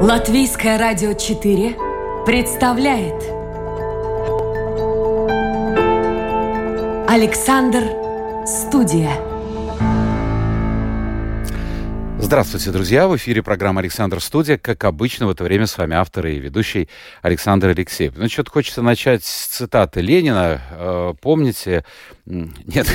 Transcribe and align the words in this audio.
Латвийское 0.00 0.78
радио 0.78 1.12
4 1.12 1.76
представляет 2.24 3.20
Александр 7.10 7.82
Студия. 8.46 9.10
Здравствуйте, 12.20 12.70
друзья! 12.70 13.08
В 13.08 13.16
эфире 13.16 13.42
программа 13.42 13.80
«Александр 13.80 14.20
Студия». 14.20 14.56
Как 14.56 14.84
обычно, 14.84 15.26
в 15.26 15.30
это 15.30 15.42
время 15.42 15.66
с 15.66 15.76
вами 15.76 15.96
автор 15.96 16.28
и 16.28 16.38
ведущий 16.38 16.88
Александр 17.20 17.70
Алексеев. 17.70 18.12
Ну, 18.16 18.28
что-то 18.28 18.52
хочется 18.52 18.82
начать 18.82 19.24
с 19.24 19.46
цитаты 19.46 20.00
Ленина. 20.00 20.62
Э, 20.70 21.14
помните... 21.20 21.84
Нет, 22.24 22.86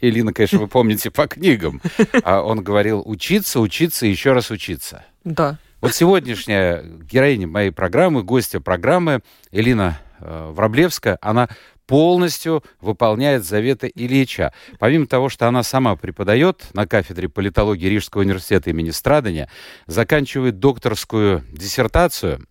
Элина, 0.00 0.32
конечно, 0.32 0.60
вы 0.60 0.68
помните 0.68 1.10
по 1.10 1.26
книгам. 1.26 1.82
А 2.22 2.42
он 2.42 2.62
говорил 2.62 3.02
«учиться, 3.04 3.58
учиться 3.58 4.06
и 4.06 4.10
еще 4.10 4.34
раз 4.34 4.52
учиться». 4.52 5.04
Да. 5.24 5.58
Вот 5.84 5.94
сегодняшняя 5.94 6.82
героиня 6.82 7.46
моей 7.46 7.70
программы, 7.70 8.22
гостья 8.22 8.58
программы 8.58 9.20
Элина 9.50 10.00
э, 10.18 10.50
Враблевская, 10.50 11.18
она 11.20 11.50
полностью 11.86 12.64
выполняет 12.80 13.44
заветы 13.44 13.92
Ильича. 13.94 14.54
Помимо 14.78 15.06
того, 15.06 15.28
что 15.28 15.46
она 15.46 15.62
сама 15.62 15.94
преподает 15.96 16.68
на 16.72 16.86
кафедре 16.86 17.28
политологии 17.28 17.86
Рижского 17.86 18.22
университета 18.22 18.70
имени 18.70 18.92
Страдания, 18.92 19.50
заканчивает 19.86 20.58
докторскую 20.58 21.44
диссертацию, 21.52 22.46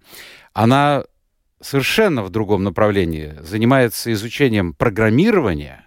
она 0.54 1.04
совершенно 1.60 2.22
в 2.22 2.30
другом 2.30 2.64
направлении 2.64 3.34
занимается 3.42 4.14
изучением 4.14 4.76
программирования, 4.76 5.84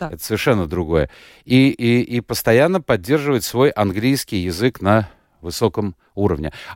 Да. 0.00 0.10
это 0.10 0.24
совершенно 0.24 0.66
другое, 0.66 1.10
и, 1.44 1.70
и, 1.70 2.00
и 2.00 2.20
постоянно 2.20 2.80
поддерживает 2.80 3.44
свой 3.44 3.70
английский 3.70 4.38
язык 4.38 4.80
на 4.80 5.08
высоком 5.40 5.86
уровне. 5.86 5.98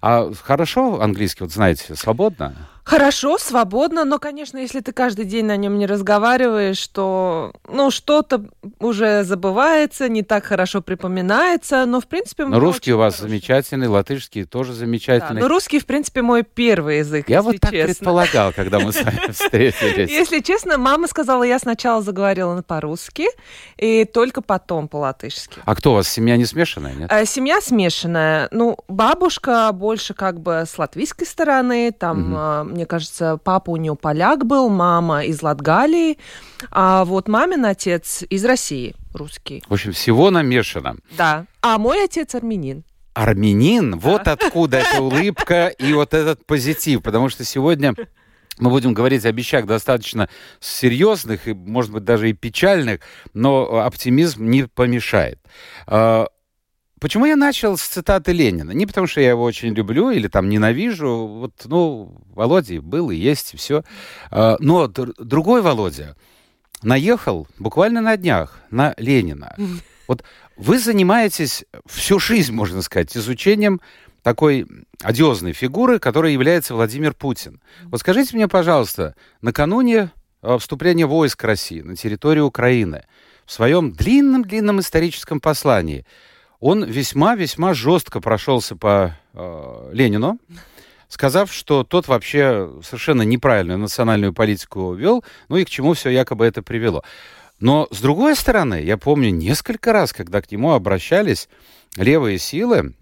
А 0.01 0.31
хорошо 0.43 1.01
английский, 1.01 1.45
вот 1.45 1.53
знаете, 1.53 1.95
свободно? 1.97 2.55
Хорошо, 2.85 3.39
свободно, 3.39 4.05
но, 4.05 4.19
конечно, 4.19 4.59
если 4.59 4.81
ты 4.81 4.91
каждый 4.93 5.25
день 5.25 5.45
на 5.45 5.57
нем 5.57 5.79
не 5.79 5.87
разговариваешь, 5.87 6.85
то, 6.89 7.53
ну, 7.69 7.93
что-то 7.93 8.45
уже 8.81 9.23
забывается, 9.23 10.09
не 10.09 10.25
так 10.25 10.45
хорошо 10.45 10.83
припоминается, 10.83 11.87
но, 11.87 12.01
в 12.01 12.09
принципе... 12.09 12.45
Но 12.45 12.59
русский 12.59 12.93
у 12.93 12.99
вас 12.99 13.15
хороший. 13.15 13.31
замечательный, 13.31 13.87
латышский 13.87 14.45
тоже 14.45 14.73
Да, 14.73 14.79
замечательный. 14.79 15.41
но 15.43 15.47
русский, 15.49 15.79
в 15.79 15.87
принципе, 15.87 16.23
мой 16.23 16.43
первый 16.43 16.99
язык, 16.99 17.29
Я 17.29 17.43
вот 17.43 17.61
так 17.61 17.71
честно. 17.71 17.87
предполагал, 17.95 18.53
когда 18.53 18.81
мы 18.81 18.93
с 18.93 19.01
вами 19.01 19.31
встретились. 19.33 20.11
Если 20.11 20.41
честно, 20.41 20.77
мама 20.77 21.07
сказала, 21.07 21.45
я 21.45 21.61
сначала 21.61 22.03
заговорила 22.03 22.63
по-русски, 22.63 23.27
и 23.77 24.05
только 24.05 24.43
потом 24.43 24.89
по-латышски. 24.89 25.61
А 25.65 25.75
кто 25.77 25.93
у 25.93 25.95
вас, 25.95 26.09
семья 26.09 26.37
не 26.37 26.47
смешанная, 26.47 26.95
нет? 26.95 27.13
Э, 27.13 27.25
Семья 27.27 27.61
смешанная. 27.61 28.49
Ну, 28.51 28.77
бабушка 28.89 29.32
больше 29.73 30.15
как 30.15 30.41
бы 30.41 30.65
с 30.67 30.79
латвийской 30.79 31.25
стороны. 31.25 31.93
Там, 31.93 32.37
э, 32.37 32.65
мне 32.65 32.87
кажется, 32.87 33.39
папа 33.43 33.71
у 33.71 33.77
нее 33.77 33.97
поляк 33.97 34.47
был, 34.47 34.69
мама 34.69 35.25
из 35.25 35.43
Латгалии. 35.43 36.19
А 36.71 37.05
вот 37.05 37.29
мамин 37.29 37.65
отец 37.65 38.23
из 38.29 38.45
России, 38.45 38.95
русский. 39.15 39.63
В 39.69 39.73
общем, 39.73 39.93
всего 39.93 40.31
намешано. 40.31 40.97
Да. 41.17 41.47
А 41.61 41.79
мой 41.79 42.05
отец 42.05 42.35
армянин. 42.35 42.85
Армянин, 43.15 43.99
вот 43.99 44.27
откуда 44.27 44.79
эта 44.79 45.03
улыбка 45.03 45.69
и 45.69 45.93
вот 45.93 46.15
этот 46.15 46.47
позитив, 46.47 47.03
потому 47.03 47.29
что 47.29 47.45
сегодня 47.45 47.95
мы 48.59 48.71
будем 48.71 48.95
говорить 48.95 49.25
о 49.25 49.33
вещах 49.33 49.67
достаточно 49.67 50.29
серьезных 50.61 51.49
и, 51.49 51.53
может 51.53 51.93
быть, 51.93 52.05
даже 52.05 52.31
и 52.31 52.33
печальных, 52.33 53.01
но 53.35 53.85
оптимизм 53.85 54.49
не 54.49 54.65
помешает. 54.65 55.39
А, 57.03 57.05
Почему 57.05 57.27
я 57.27 57.37
начал 57.37 57.77
с 57.77 57.83
цитаты 57.83 58.33
Ленина? 58.33 58.71
Не 58.71 58.87
потому, 58.87 59.07
что 59.07 59.21
я 59.21 59.31
его 59.31 59.43
очень 59.43 59.75
люблю 59.75 60.11
или 60.11 60.29
там 60.29 60.49
ненавижу. 60.49 61.27
Вот, 61.27 61.53
ну, 61.65 62.15
Володя 62.35 62.81
был 62.81 63.11
и 63.11 63.17
есть, 63.17 63.55
и 63.55 63.57
все. 63.57 63.83
Но 64.31 64.87
др- 64.87 65.15
другой 65.19 65.63
Володя 65.63 66.17
наехал 66.83 67.49
буквально 67.59 68.01
на 68.01 68.17
днях 68.17 68.61
на 68.71 68.95
Ленина. 68.97 69.57
Вот 70.09 70.25
вы 70.57 70.79
занимаетесь 70.79 71.65
всю 71.87 72.19
жизнь, 72.19 72.53
можно 72.53 72.83
сказать, 72.83 73.17
изучением 73.17 73.81
такой 74.23 74.67
одиозной 75.01 75.53
фигуры, 75.53 75.99
которой 75.99 76.33
является 76.33 76.75
Владимир 76.75 77.15
Путин. 77.15 77.61
Вот 77.85 78.01
скажите 78.01 78.37
мне, 78.37 78.49
пожалуйста, 78.49 79.15
накануне 79.41 80.11
э, 80.43 80.59
вступления 80.59 81.07
войск 81.07 81.43
России 81.45 81.81
на 81.81 81.97
территорию 81.97 82.45
Украины 82.47 83.05
в 83.47 83.53
своем 83.53 83.93
длинном-длинном 83.93 84.81
историческом 84.81 85.41
послании 85.41 86.05
он 86.63 86.85
весьма-весьма 86.85 87.75
жестко 87.75 88.21
прошелся 88.21 88.77
по 88.77 89.17
э, 89.35 89.91
Ленину, 89.93 90.39
сказав, 91.09 91.53
что 91.53 91.83
тот 91.83 92.07
вообще 92.07 92.71
совершенно 92.85 93.23
неправильную 93.23 93.81
национальную 93.81 94.33
политику 94.33 94.95
вел, 94.95 95.25
ну 95.49 95.57
и 95.57 95.65
к 95.65 95.71
чему 95.71 95.95
все 95.95 96.11
якобы 96.11 96.47
это 96.47 96.63
привело. 96.63 97.03
Но, 97.59 97.89
с 97.91 98.01
другой 98.01 98.37
стороны, 98.37 98.81
я 98.81 98.97
помню 98.97 99.31
несколько 99.31 99.93
раз, 99.93 100.13
когда 100.13 100.41
к 100.41 100.53
нему 100.53 100.71
обращались 100.71 101.49
левые 101.97 102.39
силы, 102.39 102.95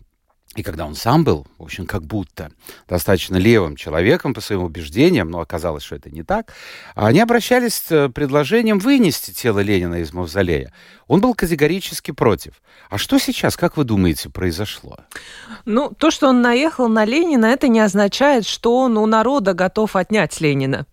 и 0.56 0.64
когда 0.64 0.84
он 0.84 0.96
сам 0.96 1.22
был, 1.22 1.46
в 1.58 1.62
общем, 1.62 1.86
как 1.86 2.02
будто 2.02 2.50
достаточно 2.88 3.36
левым 3.36 3.76
человеком 3.76 4.34
по 4.34 4.40
своим 4.40 4.64
убеждениям, 4.64 5.30
но 5.30 5.38
оказалось, 5.38 5.84
что 5.84 5.94
это 5.94 6.10
не 6.10 6.24
так, 6.24 6.52
они 6.96 7.20
обращались 7.20 7.74
с 7.74 7.92
э, 7.92 8.08
предложением 8.08 8.80
вынести 8.80 9.30
тело 9.30 9.60
Ленина 9.60 10.00
из 10.00 10.12
мавзолея. 10.12 10.72
Он 11.06 11.20
был 11.20 11.34
категорически 11.34 12.10
против. 12.10 12.54
А 12.88 12.98
что 12.98 13.18
сейчас, 13.18 13.56
как 13.56 13.76
вы 13.76 13.84
думаете, 13.84 14.28
произошло? 14.28 14.98
Ну, 15.66 15.92
то, 15.96 16.10
что 16.10 16.28
он 16.28 16.42
наехал 16.42 16.88
на 16.88 17.04
Ленина, 17.04 17.46
это 17.46 17.68
не 17.68 17.78
означает, 17.78 18.44
что 18.44 18.76
он 18.76 18.98
у 18.98 19.06
народа 19.06 19.54
готов 19.54 19.94
отнять 19.94 20.40
Ленина. 20.40 20.84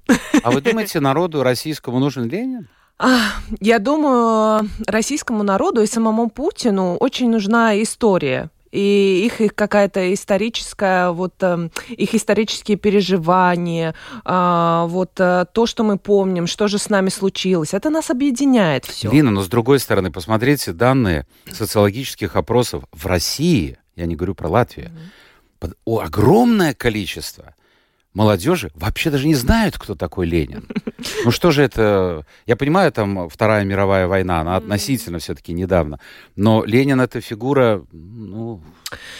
А 0.44 0.52
вы 0.52 0.62
думаете, 0.62 1.00
народу 1.00 1.42
российскому 1.42 1.98
нужен 1.98 2.30
Ленин? 2.30 2.68
А, 3.00 3.32
Я 3.60 3.80
думаю, 3.80 4.70
российскому 4.86 5.42
народу 5.42 5.82
и 5.82 5.88
самому 5.88 6.30
Путину 6.30 6.96
очень 6.98 7.30
нужна 7.32 7.82
история. 7.82 8.52
И 8.72 9.24
их, 9.26 9.42
их 9.42 9.56
какая-то 9.56 10.14
историческая, 10.14 11.12
вот 11.12 11.34
эм, 11.42 11.72
их 11.90 12.14
исторические 12.14 12.78
переживания, 12.78 13.96
а, 14.26 14.86
вот 14.88 15.12
э, 15.20 15.46
то, 15.52 15.66
что 15.66 15.84
мы 15.84 15.98
помним, 15.98 16.48
что 16.48 16.68
же 16.68 16.78
с 16.78 16.90
нами 16.90 17.10
случилось, 17.10 17.74
это 17.74 17.90
нас 17.90 18.10
объединяет 18.10 18.86
все. 18.86 19.10
Лина, 19.12 19.32
но 19.32 19.42
с 19.42 19.48
другой 19.48 19.80
стороны, 19.80 20.12
посмотрите 20.12 20.74
данные 20.74 21.26
социологических 21.52 22.36
опросов 22.36 22.84
в 22.92 23.06
России, 23.06 23.78
я 23.96 24.06
не 24.06 24.16
говорю 24.16 24.36
про 24.36 24.50
Латвию, 24.50 24.92
о, 25.86 26.00
огромное 26.00 26.74
количество 26.74 27.56
молодежи 28.18 28.72
вообще 28.74 29.12
даже 29.12 29.28
не 29.28 29.36
знают, 29.36 29.78
кто 29.78 29.96
такой 29.96 30.26
Ленин. 30.28 30.68
Ну 31.24 31.32
что 31.32 31.52
же 31.52 31.62
это... 31.62 32.26
Я 32.48 32.56
понимаю, 32.56 32.92
там 32.92 33.30
Вторая 33.30 33.64
мировая 33.64 34.08
война, 34.08 34.42
она 34.42 34.56
относительно 34.56 35.20
все-таки 35.20 35.54
недавно, 35.54 36.00
но 36.36 36.64
Ленин 36.66 37.00
это 37.00 37.22
фигура, 37.22 37.84
ну, 37.92 38.62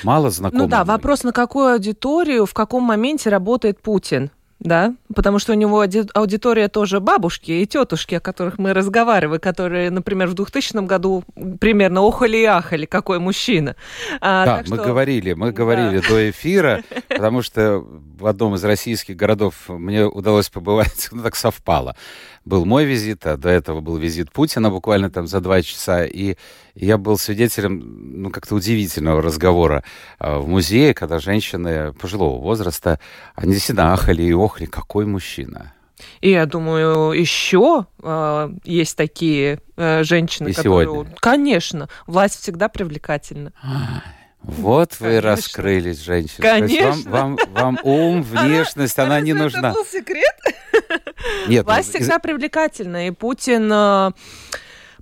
мало 0.04 0.32
знакома. 0.32 0.64
Ну 0.64 0.68
да, 0.68 0.84
вопрос, 0.84 1.24
на 1.24 1.32
какую 1.32 1.74
аудиторию, 1.74 2.46
в 2.46 2.54
каком 2.54 2.84
моменте 2.84 3.30
работает 3.30 3.80
Путин. 3.80 4.32
Да, 4.60 4.96
потому 5.14 5.38
что 5.38 5.52
у 5.52 5.56
него 5.56 5.84
ауди- 5.84 6.10
аудитория 6.16 6.68
тоже 6.68 7.00
бабушки 7.00 7.52
и 7.52 7.66
тетушки, 7.68 8.16
о 8.16 8.20
которых 8.20 8.58
мы 8.58 8.74
разговаривали, 8.74 9.38
которые, 9.38 9.92
например, 9.92 10.28
в 10.30 10.34
2000 10.34 10.84
году 10.86 11.24
примерно 11.60 12.02
охали 12.02 12.38
и 12.38 12.44
ахали, 12.46 12.86
какой 12.86 13.20
мужчина. 13.20 13.76
А, 14.20 14.46
Да, 14.46 14.58
мы 14.68 14.76
что- 14.78 14.86
говорили, 14.86 15.34
мы 15.34 15.48
Да. 15.48 15.52
говорили 15.54 16.00
до 16.00 16.30
эфира, 16.32 16.82
потому 17.08 17.44
что 17.44 17.86
в 18.20 18.26
одном 18.26 18.56
из 18.56 18.64
российских 18.64 19.16
городов 19.16 19.54
мне 19.70 20.06
удалось 20.06 20.50
побывать, 20.50 21.10
ну 21.12 21.22
так 21.22 21.36
совпало. 21.36 21.96
Был 22.48 22.64
мой 22.64 22.86
визит, 22.86 23.28
а 23.28 23.36
до 23.36 23.50
этого 23.50 23.82
был 23.82 23.98
визит 23.98 24.32
Путина 24.32 24.70
буквально 24.70 25.10
там 25.10 25.28
за 25.28 25.42
два 25.42 25.62
часа, 25.62 26.06
и 26.06 26.38
я 26.76 26.98
был 26.98 27.18
свидетелем, 27.18 28.22
ну, 28.22 28.30
как-то 28.30 28.56
удивительного 28.56 29.22
разговора 29.22 29.84
а, 30.18 30.40
в 30.40 30.48
музее, 30.48 30.94
когда 30.94 31.20
женщины 31.20 31.92
пожилого 31.92 32.42
возраста, 32.42 33.02
они 33.36 33.52
действительно 33.52 33.92
ахали 33.92 34.24
и 34.24 34.32
охли, 34.32 34.66
какой 34.66 35.06
мужчина. 35.06 35.74
И 36.22 36.32
я 36.32 36.46
думаю, 36.46 37.12
еще 37.12 37.86
э, 38.02 38.50
есть 38.64 38.96
такие 38.96 39.60
э, 39.76 40.04
женщины, 40.04 40.48
И 40.50 40.54
которые... 40.54 40.88
сегодня. 40.88 41.16
Конечно, 41.20 41.90
власть 42.06 42.40
всегда 42.40 42.70
привлекательна. 42.70 43.52
Вот 44.42 44.94
вы 45.02 45.08
Конечно. 45.08 45.30
раскрылись, 45.32 46.00
женщины. 46.00 46.38
То 46.48 46.56
есть 46.56 46.78
Конечно. 46.80 47.12
Вам, 47.12 47.36
вам, 47.36 47.76
вам 47.76 47.80
ум, 47.84 48.22
внешность, 48.24 48.98
она 48.98 49.20
не 49.20 49.34
нужна. 49.34 49.74
секрет? 49.92 50.36
Нет, 51.48 51.66
ну, 51.66 51.72
Власть 51.74 51.90
из- 51.90 51.96
всегда 52.02 52.20
привлекательна, 52.20 53.08
и 53.08 53.12
Путин 53.12 53.70
э, 53.72 54.12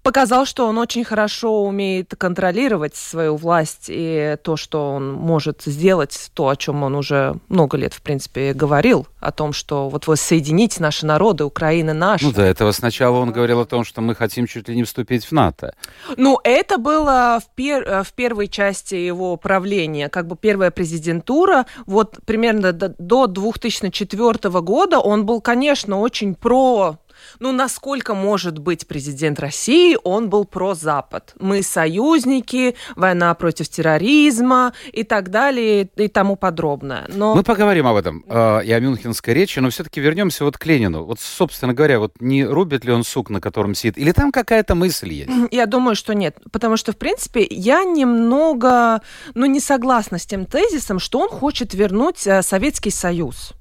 показал, 0.06 0.46
что 0.46 0.68
он 0.68 0.78
очень 0.78 1.04
хорошо 1.04 1.64
умеет 1.64 2.14
контролировать 2.16 2.96
свою 2.96 3.38
власть 3.38 3.86
и 3.88 4.38
то, 4.44 4.56
что 4.56 4.92
он 4.92 5.12
может 5.12 5.64
сделать, 5.66 6.30
то, 6.36 6.50
о 6.50 6.56
чем 6.56 6.84
он 6.84 6.94
уже 6.94 7.38
много 7.48 7.76
лет, 7.76 7.96
в 7.96 8.04
принципе, 8.04 8.54
говорил, 8.54 9.08
о 9.20 9.32
том, 9.32 9.52
что 9.52 9.90
вот 9.90 10.06
воссоединить 10.06 10.80
наши 10.80 11.08
народы, 11.08 11.44
Украина 11.44 11.96
наша. 11.96 12.24
Ну, 12.24 12.32
до 12.32 12.44
этого 12.44 12.72
сначала 12.72 13.18
он 13.18 13.32
говорил 13.32 13.60
о 13.62 13.66
том, 13.66 13.84
что 13.84 14.02
мы 14.02 14.14
хотим 14.14 14.46
чуть 14.46 14.70
ли 14.70 14.76
не 14.76 14.84
вступить 14.84 15.26
в 15.26 15.32
НАТО. 15.32 15.74
Ну, 16.18 16.40
это 16.44 16.78
было 16.78 17.40
в, 17.44 17.56
пер 17.56 18.04
в 18.04 18.14
первой 18.14 18.48
части 18.48 18.94
его 18.94 19.38
правления, 19.38 20.10
как 20.10 20.28
бы 20.28 20.36
первая 20.36 20.70
президентура. 20.70 21.66
Вот 21.88 22.20
примерно 22.26 22.74
до, 22.74 22.90
до 23.00 23.26
2004 23.26 24.62
года 24.62 25.00
он 25.00 25.26
был, 25.26 25.42
конечно, 25.42 26.00
очень 26.00 26.36
про 26.36 27.00
ну, 27.40 27.52
насколько 27.52 28.14
может 28.14 28.60
быть 28.60 28.88
президент 28.88 29.40
России, 29.40 29.98
он 30.04 30.30
был 30.30 30.46
про 30.46 30.74
Запад. 30.74 31.34
Мы 31.40 31.64
союзники, 31.64 32.76
война 32.96 33.34
против 33.36 33.70
терроризма 33.70 34.74
и 34.92 35.04
так 35.04 35.30
далее 35.30 35.90
и 35.96 36.08
тому 36.08 36.36
подобное. 36.36 37.06
Но... 37.08 37.36
Мы 37.36 37.44
поговорим 37.44 37.88
об 37.88 37.96
этом 37.96 38.24
э, 38.28 38.66
и 38.66 38.72
о 38.72 38.80
мюнхенской 38.80 39.34
речи, 39.34 39.60
но 39.60 39.70
все-таки 39.70 40.00
вернемся 40.00 40.46
вот 40.46 40.58
к 40.58 40.66
Ленину. 40.66 41.04
Вот, 41.04 41.20
собственно 41.20 41.74
говоря, 41.74 42.00
вот 42.00 42.14
не 42.20 42.46
рубит 42.46 42.86
ли 42.86 42.92
он 42.92 43.04
сук, 43.04 43.30
на 43.30 43.42
котором 43.42 43.76
сидит, 43.76 43.98
или 43.98 44.12
там 44.12 44.32
какая-то 44.32 44.76
мысль 44.76 45.12
есть? 45.14 45.32
Я 45.52 45.66
думаю, 45.66 45.96
что 45.96 46.14
нет, 46.14 46.38
потому 46.52 46.78
что, 46.78 46.92
в 46.92 46.98
принципе, 46.98 47.46
я 47.50 47.84
немного, 47.84 49.02
ну, 49.34 49.46
не 49.46 49.60
согласна 49.60 50.18
с 50.18 50.26
тем 50.26 50.46
тезисом, 50.46 51.00
что 51.00 51.20
он 51.20 51.30
хочет 51.30 51.74
вернуть 51.74 52.26
э, 52.28 52.42
Советский 52.42 52.92
Союз. 52.92 53.54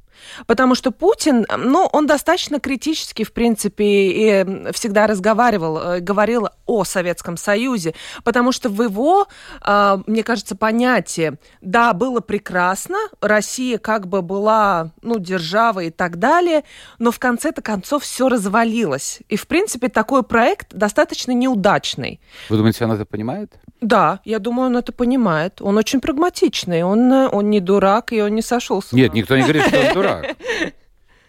Потому 0.46 0.74
что 0.74 0.90
Путин, 0.90 1.46
ну, 1.56 1.88
он 1.92 2.06
достаточно 2.06 2.60
критически, 2.60 3.24
в 3.24 3.32
принципе, 3.32 3.84
и 3.84 4.72
всегда 4.72 5.06
разговаривал, 5.06 5.78
э, 5.78 6.00
говорил 6.00 6.48
о 6.66 6.84
Советском 6.84 7.36
Союзе, 7.36 7.94
потому 8.22 8.52
что 8.52 8.68
в 8.68 8.82
его, 8.82 9.26
а, 9.60 10.00
мне 10.06 10.22
кажется, 10.22 10.56
понятие, 10.56 11.38
да, 11.60 11.92
было 11.92 12.20
прекрасно, 12.20 12.96
Россия 13.20 13.78
как 13.78 14.06
бы 14.06 14.22
была, 14.22 14.90
ну, 15.02 15.18
державой 15.18 15.88
и 15.88 15.90
так 15.90 16.18
далее, 16.18 16.64
но 16.98 17.10
в 17.10 17.18
конце-то 17.18 17.62
концов 17.62 18.02
все 18.02 18.28
развалилось. 18.28 19.20
И, 19.28 19.36
в 19.36 19.46
принципе, 19.46 19.88
такой 19.88 20.22
проект 20.22 20.74
достаточно 20.74 21.32
неудачный. 21.32 22.20
Вы 22.48 22.56
думаете, 22.56 22.84
он 22.84 22.92
это 22.92 23.04
понимает? 23.04 23.54
Да, 23.80 24.20
я 24.24 24.38
думаю, 24.38 24.68
он 24.68 24.76
это 24.78 24.92
понимает. 24.92 25.60
Он 25.60 25.76
очень 25.76 26.00
прагматичный, 26.00 26.82
он, 26.82 27.12
э, 27.12 27.28
он 27.30 27.50
не 27.50 27.60
дурак, 27.60 28.12
и 28.12 28.22
он 28.22 28.34
не 28.34 28.42
сошел 28.42 28.80
с 28.80 28.92
ума. 28.92 29.02
Нет, 29.02 29.12
никто 29.12 29.36
не 29.36 29.42
говорит, 29.42 29.64
что 29.66 29.78
он 29.78 29.86
дурак. 29.94 30.13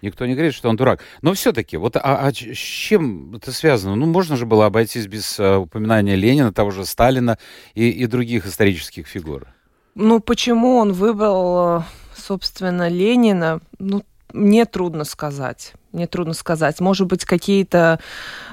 Никто 0.02 0.26
не 0.26 0.34
говорит, 0.34 0.54
что 0.54 0.70
он 0.70 0.76
дурак. 0.76 1.00
Но 1.22 1.34
все-таки, 1.34 1.78
вот 1.78 1.96
а, 1.96 2.02
а 2.04 2.32
с 2.32 2.36
чем 2.36 3.36
это 3.36 3.52
связано? 3.52 3.96
Ну, 3.96 4.06
можно 4.06 4.38
же 4.38 4.46
было 4.46 4.68
обойтись 4.68 5.08
без 5.08 5.40
а, 5.40 5.60
упоминания 5.60 6.16
Ленина, 6.16 6.54
того 6.54 6.72
же 6.72 6.86
Сталина 6.86 7.40
и, 7.74 7.90
и 7.90 8.06
других 8.06 8.46
исторических 8.46 9.08
фигур. 9.08 9.48
Ну, 9.96 10.20
почему 10.20 10.76
он 10.78 10.92
выбрал, 10.94 11.80
э, 11.80 11.84
собственно, 12.16 12.90
Ленина? 12.90 13.62
Ну, 13.80 14.04
мне 14.34 14.66
трудно 14.66 15.06
сказать. 15.06 15.74
Мне 15.96 16.08
трудно 16.08 16.34
сказать. 16.34 16.82
Может 16.82 17.08
быть, 17.08 17.24
какие-то 17.24 18.02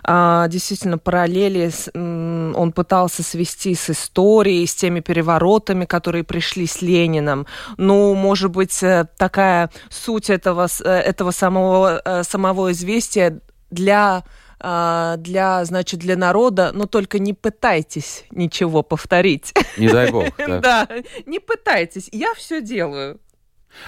а, 0.04 0.46
действительно 0.46 0.96
параллели 0.96 1.70
с, 1.70 1.90
м, 1.92 2.54
он 2.56 2.70
пытался 2.70 3.24
свести 3.24 3.74
с 3.74 3.90
историей, 3.90 4.64
с 4.64 4.74
теми 4.76 5.00
переворотами, 5.00 5.84
которые 5.84 6.22
пришли 6.22 6.68
с 6.68 6.82
Лениным. 6.82 7.46
Ну, 7.78 8.14
может 8.14 8.52
быть, 8.52 8.80
э, 8.82 9.06
такая 9.18 9.70
суть 9.90 10.30
этого, 10.30 10.68
э, 10.84 10.88
этого 10.88 11.32
самого, 11.32 12.00
э, 12.04 12.22
самого 12.22 12.70
известия 12.70 13.40
для 13.72 14.22
а, 14.64 15.16
для, 15.16 15.64
значит, 15.64 15.98
для 15.98 16.16
народа, 16.16 16.70
но 16.72 16.86
только 16.86 17.18
не 17.18 17.34
пытайтесь 17.34 18.24
ничего 18.30 18.84
повторить. 18.84 19.52
Не 19.76 19.88
дай 19.88 20.12
бог. 20.12 20.26
Да, 20.38 20.60
да 20.60 20.88
не 21.26 21.40
пытайтесь. 21.40 22.08
Я 22.12 22.32
все 22.34 22.62
делаю. 22.62 23.18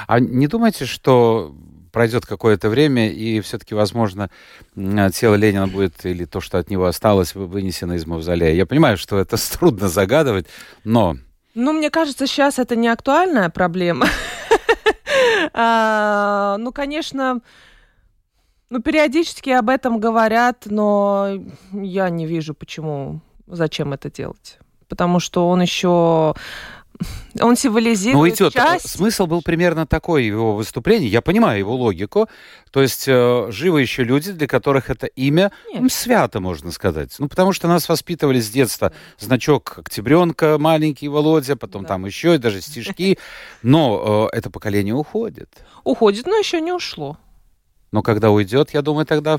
А 0.09 0.19
не 0.19 0.49
думайте, 0.49 0.85
что 0.85 1.55
пройдет 1.95 2.27
какое-то 2.27 2.69
время, 2.69 3.09
и 3.09 3.41
все-таки, 3.41 3.73
возможно, 3.75 4.29
тело 4.75 5.37
Ленина 5.37 5.69
будет, 5.69 6.05
или 6.05 6.25
то, 6.25 6.41
что 6.41 6.59
от 6.59 6.69
него 6.69 6.87
осталось, 6.87 7.37
вынесено 7.37 7.93
из 7.93 8.05
мавзолея. 8.05 8.53
Я 8.53 8.67
понимаю, 8.67 8.99
что 8.99 9.17
это 9.17 9.37
трудно 9.59 9.89
загадывать, 9.89 10.47
но... 10.83 11.17
Ну, 11.55 11.73
мне 11.73 11.91
кажется, 11.91 12.27
сейчас 12.27 12.59
это 12.59 12.75
не 12.75 12.89
актуальная 12.89 13.49
проблема. 13.49 14.07
А, 15.53 16.57
ну, 16.59 16.73
конечно, 16.73 17.41
ну, 18.69 18.83
периодически 18.83 19.51
об 19.51 19.69
этом 19.69 20.01
говорят, 20.01 20.65
но 20.67 21.29
я 21.73 22.11
не 22.11 22.27
вижу, 22.27 22.55
почему, 22.55 23.21
зачем 23.47 23.93
это 23.93 24.11
делать. 24.11 24.59
Потому 24.89 25.21
что 25.21 25.49
он 25.49 25.63
еще 25.63 26.35
он 27.41 27.57
символизирует 27.57 28.39
ну, 28.39 28.47
идет. 28.47 28.53
часть... 28.53 28.91
Смысл 28.91 29.27
был 29.27 29.43
примерно 29.43 29.87
такой 29.87 30.25
его 30.25 30.55
выступления. 30.55 31.09
Я 31.09 31.23
понимаю 31.23 31.59
его 31.59 31.75
логику. 31.75 32.29
То 32.71 32.83
есть 32.83 33.05
э, 33.07 33.47
живы 33.51 33.83
еще 33.83 34.05
люди, 34.05 34.33
для 34.33 34.47
которых 34.47 34.91
это 34.91 35.07
имя 35.07 35.53
ну, 35.73 35.89
свято, 35.89 36.41
можно 36.41 36.73
сказать. 36.73 37.15
Ну, 37.19 37.29
потому 37.29 37.53
что 37.53 37.69
нас 37.69 37.89
воспитывали 37.89 38.41
с 38.41 38.51
детства. 38.51 38.93
Значок 39.19 39.79
Октябренка, 39.79 40.59
маленький 40.59 41.09
Володя, 41.09 41.57
потом 41.57 41.83
да. 41.83 41.89
там 41.89 42.07
еще 42.07 42.35
и 42.35 42.39
даже 42.39 42.61
стишки. 42.61 43.19
Но 43.63 44.29
э, 44.33 44.37
это 44.37 44.51
поколение 44.51 44.95
уходит. 44.95 45.51
Уходит, 45.85 46.27
но 46.27 46.37
еще 46.37 46.61
не 46.61 46.73
ушло. 46.73 47.19
Но 47.95 48.03
когда 48.03 48.33
уйдет, 48.33 48.71
я 48.73 48.83
думаю, 48.83 49.07
тогда, 49.07 49.39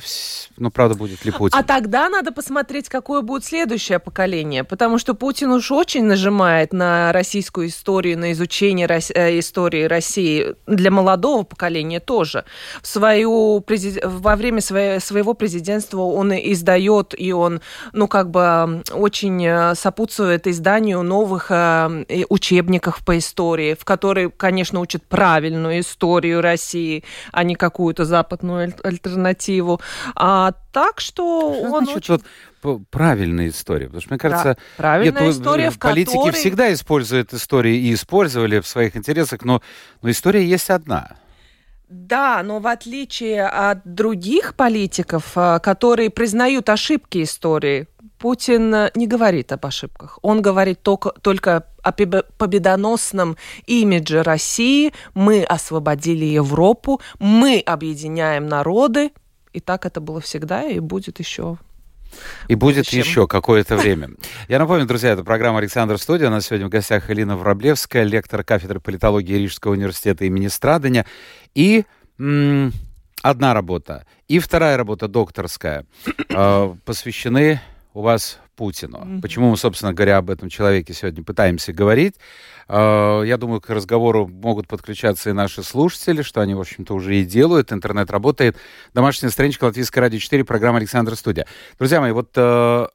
ну, 0.55 0.71
правда, 0.71 0.95
будет 0.95 1.25
ли 1.25 1.31
Путин. 1.31 1.59
А 1.59 1.61
тогда 1.61 2.07
надо 2.07 2.31
посмотреть, 2.31 2.87
какое 2.87 3.21
будет 3.21 3.43
следующее 3.43 3.99
поколение, 3.99 4.63
потому 4.63 4.97
что 4.97 5.13
Путин 5.13 5.51
уж 5.51 5.71
очень 5.71 6.05
нажимает 6.05 6.71
на 6.71 7.11
российскую 7.11 7.67
историю, 7.67 8.17
на 8.17 8.31
изучение 8.31 8.87
э, 8.87 9.39
истории 9.39 9.83
России 9.83 10.55
для 10.67 10.89
молодого 10.89 11.43
поколения 11.43 11.99
тоже. 11.99 12.45
В 12.81 12.87
свою, 12.87 13.61
во 14.05 14.35
время 14.37 14.61
своего 14.61 15.33
президентства 15.33 15.99
он 15.99 16.31
издает, 16.31 17.13
и 17.17 17.33
он, 17.33 17.59
ну, 17.91 18.07
как 18.07 18.31
бы 18.31 18.83
очень 18.93 19.45
э, 19.45 19.75
сопутствует 19.75 20.47
изданию 20.47 21.03
новых 21.03 21.47
э, 21.49 22.05
учебников 22.29 23.03
по 23.03 23.17
истории, 23.17 23.73
в 23.77 23.83
которые, 23.83 24.29
конечно, 24.29 24.79
учат 24.79 25.03
правильную 25.03 25.81
историю 25.81 26.39
России, 26.39 27.03
а 27.33 27.43
не 27.43 27.55
какую-то 27.55 28.05
западную 28.05 28.44
западную 28.45 28.73
альтернативу. 28.83 29.81
А 30.15 30.53
так 30.71 30.99
что 30.99 31.15
что 31.15 31.61
он 31.71 31.85
значит, 31.85 32.09
очень... 32.09 32.23
вот 32.61 32.81
правильная 32.89 33.47
история? 33.47 33.85
Потому 33.85 34.01
что, 34.01 34.09
мне 34.11 34.19
кажется, 34.19 34.55
да, 34.55 34.57
правильная 34.75 35.21
нет, 35.21 35.33
история, 35.33 35.69
в 35.69 35.79
политики 35.79 36.13
которой... 36.13 36.33
всегда 36.33 36.73
используют 36.73 37.33
истории 37.33 37.77
и 37.77 37.93
использовали 37.93 38.59
в 38.59 38.67
своих 38.67 38.97
интересах, 38.97 39.43
но, 39.43 39.61
но 40.01 40.09
история 40.09 40.43
есть 40.43 40.69
одна. 40.69 41.15
Да, 41.87 42.41
но 42.43 42.59
в 42.59 42.67
отличие 42.67 43.47
от 43.47 43.79
других 43.85 44.55
политиков, 44.55 45.31
а, 45.35 45.59
которые 45.59 46.09
признают 46.09 46.67
ошибки 46.67 47.23
истории, 47.23 47.87
Путин 48.17 48.73
э, 48.73 48.91
не 48.95 49.07
говорит 49.07 49.51
об 49.51 49.65
ошибках. 49.65 50.19
Он 50.21 50.41
говорит 50.41 50.81
только, 50.81 51.11
только 51.21 51.65
о 51.81 51.91
победоносном 51.91 53.37
имидже 53.65 54.23
России. 54.23 54.93
Мы 55.13 55.43
освободили 55.43 56.25
Европу, 56.25 57.01
мы 57.19 57.59
объединяем 57.65 58.47
народы. 58.47 59.11
И 59.53 59.59
так 59.59 59.85
это 59.85 60.01
было 60.01 60.19
всегда 60.21 60.63
и 60.63 60.79
будет 60.79 61.19
еще 61.19 61.57
и 62.47 62.55
будет 62.55 62.87
еще 62.89 63.27
какое-то 63.27 63.75
время. 63.75 64.11
Я 64.47 64.59
напомню, 64.59 64.85
друзья, 64.85 65.11
это 65.11 65.23
программа 65.23 65.59
«Александр 65.59 65.97
Студия». 65.97 66.27
У 66.27 66.31
нас 66.31 66.45
сегодня 66.45 66.67
в 66.67 66.69
гостях 66.69 67.09
Элина 67.09 67.35
Враблевская, 67.35 68.03
лектор 68.03 68.43
кафедры 68.43 68.79
политологии 68.79 69.35
Рижского 69.35 69.73
университета 69.73 70.25
имени 70.25 70.47
Страдания. 70.47 71.05
И 71.53 71.85
м- 72.17 72.71
одна 73.21 73.53
работа, 73.53 74.05
и 74.27 74.39
вторая 74.39 74.77
работа 74.77 75.07
докторская 75.07 75.85
э, 76.29 76.75
посвящены 76.85 77.59
у 77.95 78.01
вас 78.01 78.39
Путину. 78.57 78.97
Mm-hmm. 78.97 79.21
Почему 79.21 79.49
мы, 79.49 79.57
собственно 79.57 79.93
говоря, 79.93 80.17
об 80.17 80.29
этом 80.29 80.49
человеке 80.49 80.93
сегодня 80.93 81.23
пытаемся 81.23 81.71
говорить? 81.71 82.15
А, 82.67 83.21
я 83.21 83.37
думаю, 83.37 83.61
к 83.61 83.69
разговору 83.69 84.27
могут 84.27 84.67
подключаться 84.67 85.29
и 85.29 85.33
наши 85.33 85.63
слушатели, 85.63 86.21
что 86.21 86.41
они, 86.41 86.53
в 86.53 86.59
общем-то, 86.59 86.93
уже 86.93 87.15
и 87.15 87.23
делают. 87.23 87.71
Интернет 87.71 88.11
работает. 88.11 88.57
Домашняя 88.93 89.29
страничка 89.29 89.63
Латвийской 89.63 89.99
радио 89.99 90.19
4, 90.19 90.43
программа 90.43 90.79
«Александр 90.79 91.15
Студия». 91.15 91.47
Друзья 91.79 92.01
мои, 92.01 92.11
вот 92.11 92.31
э, 92.35 92.87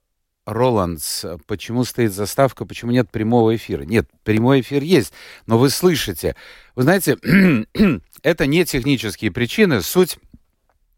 Роландс, 0.45 1.25
почему 1.47 1.85
стоит 1.85 2.12
заставка, 2.12 2.66
почему 2.66 2.90
нет 2.90 3.11
прямого 3.11 3.57
эфира? 3.57 3.85
Нет, 3.85 4.07
прямой 4.23 4.61
эфир 4.61 4.83
есть, 4.83 5.14
но 5.47 5.57
вы 5.57 5.71
слышите. 5.71 6.37
Вы 6.76 6.83
знаете, 6.83 7.16
это 8.23 8.47
не 8.47 8.64
технические 8.66 9.30
причины, 9.30 9.80
суть... 9.80 10.19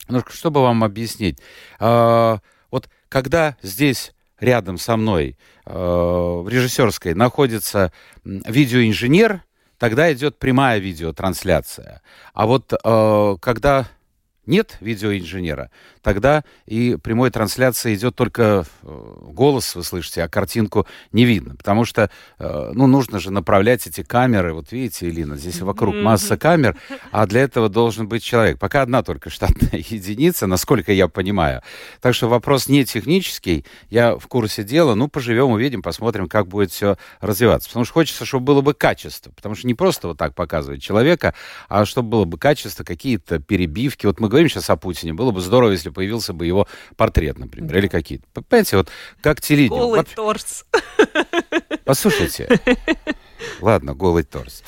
Ну, 0.09 0.21
чтобы 0.29 0.63
вам 0.63 0.83
объяснить. 0.83 1.39
А, 1.79 2.41
вот 2.73 2.89
когда 3.13 3.59
здесь 3.61 4.15
рядом 4.41 4.79
со 4.79 4.97
мной 4.97 5.37
э, 5.67 5.73
в 5.75 6.49
режиссерской 6.49 7.13
находится 7.13 7.93
видеоинженер, 8.25 9.43
тогда 9.77 10.11
идет 10.15 10.39
прямая 10.39 10.79
видеотрансляция. 10.79 12.01
А 12.33 12.47
вот 12.47 12.73
э, 12.73 13.37
когда 13.41 13.87
нет 14.47 14.79
видеоинженера, 14.81 15.71
тогда 16.03 16.45
и 16.67 16.97
прямой 17.03 17.31
трансляции 17.31 17.95
идет 17.95 18.17
только 18.17 18.65
э, 18.83 19.15
голос, 19.23 19.75
вы 19.75 19.85
слышите, 19.85 20.23
а 20.23 20.29
картинку 20.29 20.87
не 21.13 21.25
видно. 21.25 21.55
Потому 21.57 21.85
что, 21.85 22.11
э, 22.39 22.71
ну, 22.75 22.87
нужно 22.87 23.21
же 23.21 23.31
направлять 23.31 23.87
эти 23.87 24.03
камеры. 24.03 24.53
Вот 24.53 24.73
видите, 24.73 25.09
Элина, 25.09 25.37
здесь 25.37 25.61
вокруг 25.61 25.95
масса 25.95 26.37
камер, 26.37 26.77
а 27.13 27.27
для 27.27 27.43
этого 27.43 27.69
должен 27.69 28.09
быть 28.09 28.23
человек. 28.23 28.59
Пока 28.59 28.83
одна 28.83 29.03
только 29.03 29.31
штатная 29.31 29.71
единица, 29.89 30.47
насколько 30.47 30.93
я 30.93 31.09
понимаю. 31.09 31.63
Так 32.01 32.15
что 32.15 32.29
вопрос 32.29 32.69
не 32.69 32.85
технический, 32.85 33.65
я 33.89 34.17
в 34.17 34.27
курсе 34.27 34.65
дела. 34.65 34.95
Ну, 34.95 35.09
поживем, 35.09 35.51
увидим, 35.51 35.83
посмотрим, 35.83 36.29
как 36.29 36.49
будет 36.49 36.73
все 36.73 36.97
развиваться. 37.21 37.69
Потому 37.69 37.85
что 37.85 37.95
хочется, 37.95 38.25
чтобы 38.25 38.45
было 38.47 38.61
бы 38.61 38.75
качество. 38.75 39.31
Потому 39.31 39.55
что 39.55 39.67
не 39.67 39.75
просто 39.75 40.09
вот 40.09 40.19
так 40.19 40.35
показывать 40.35 40.83
человека, 40.83 41.35
а 41.69 41.85
чтобы 41.85 42.09
было 42.09 42.25
бы 42.25 42.39
качество, 42.39 42.83
какие-то 42.83 43.39
перебивки. 43.39 44.07
Вот 44.07 44.19
мы 44.19 44.29
говорим 44.29 44.49
сейчас 44.49 44.69
о 44.71 44.77
Путине. 44.77 45.15
Было 45.15 45.31
бы 45.31 45.41
здорово, 45.41 45.71
если 45.71 45.92
появился 45.93 46.33
бы 46.33 46.47
его 46.47 46.67
портрет, 46.97 47.39
например, 47.39 47.73
да. 47.73 47.79
или 47.79 47.89
какие-то. 47.89 48.25
Понимаете, 48.43 48.77
вот 48.79 48.89
как 49.21 49.41
телевидение. 49.41 49.81
Голый 49.81 50.01
вот... 50.01 50.09
торс. 50.15 50.65
Послушайте. 51.85 52.49
Ладно, 53.61 53.95
голый 53.95 54.25
торс. 54.25 54.63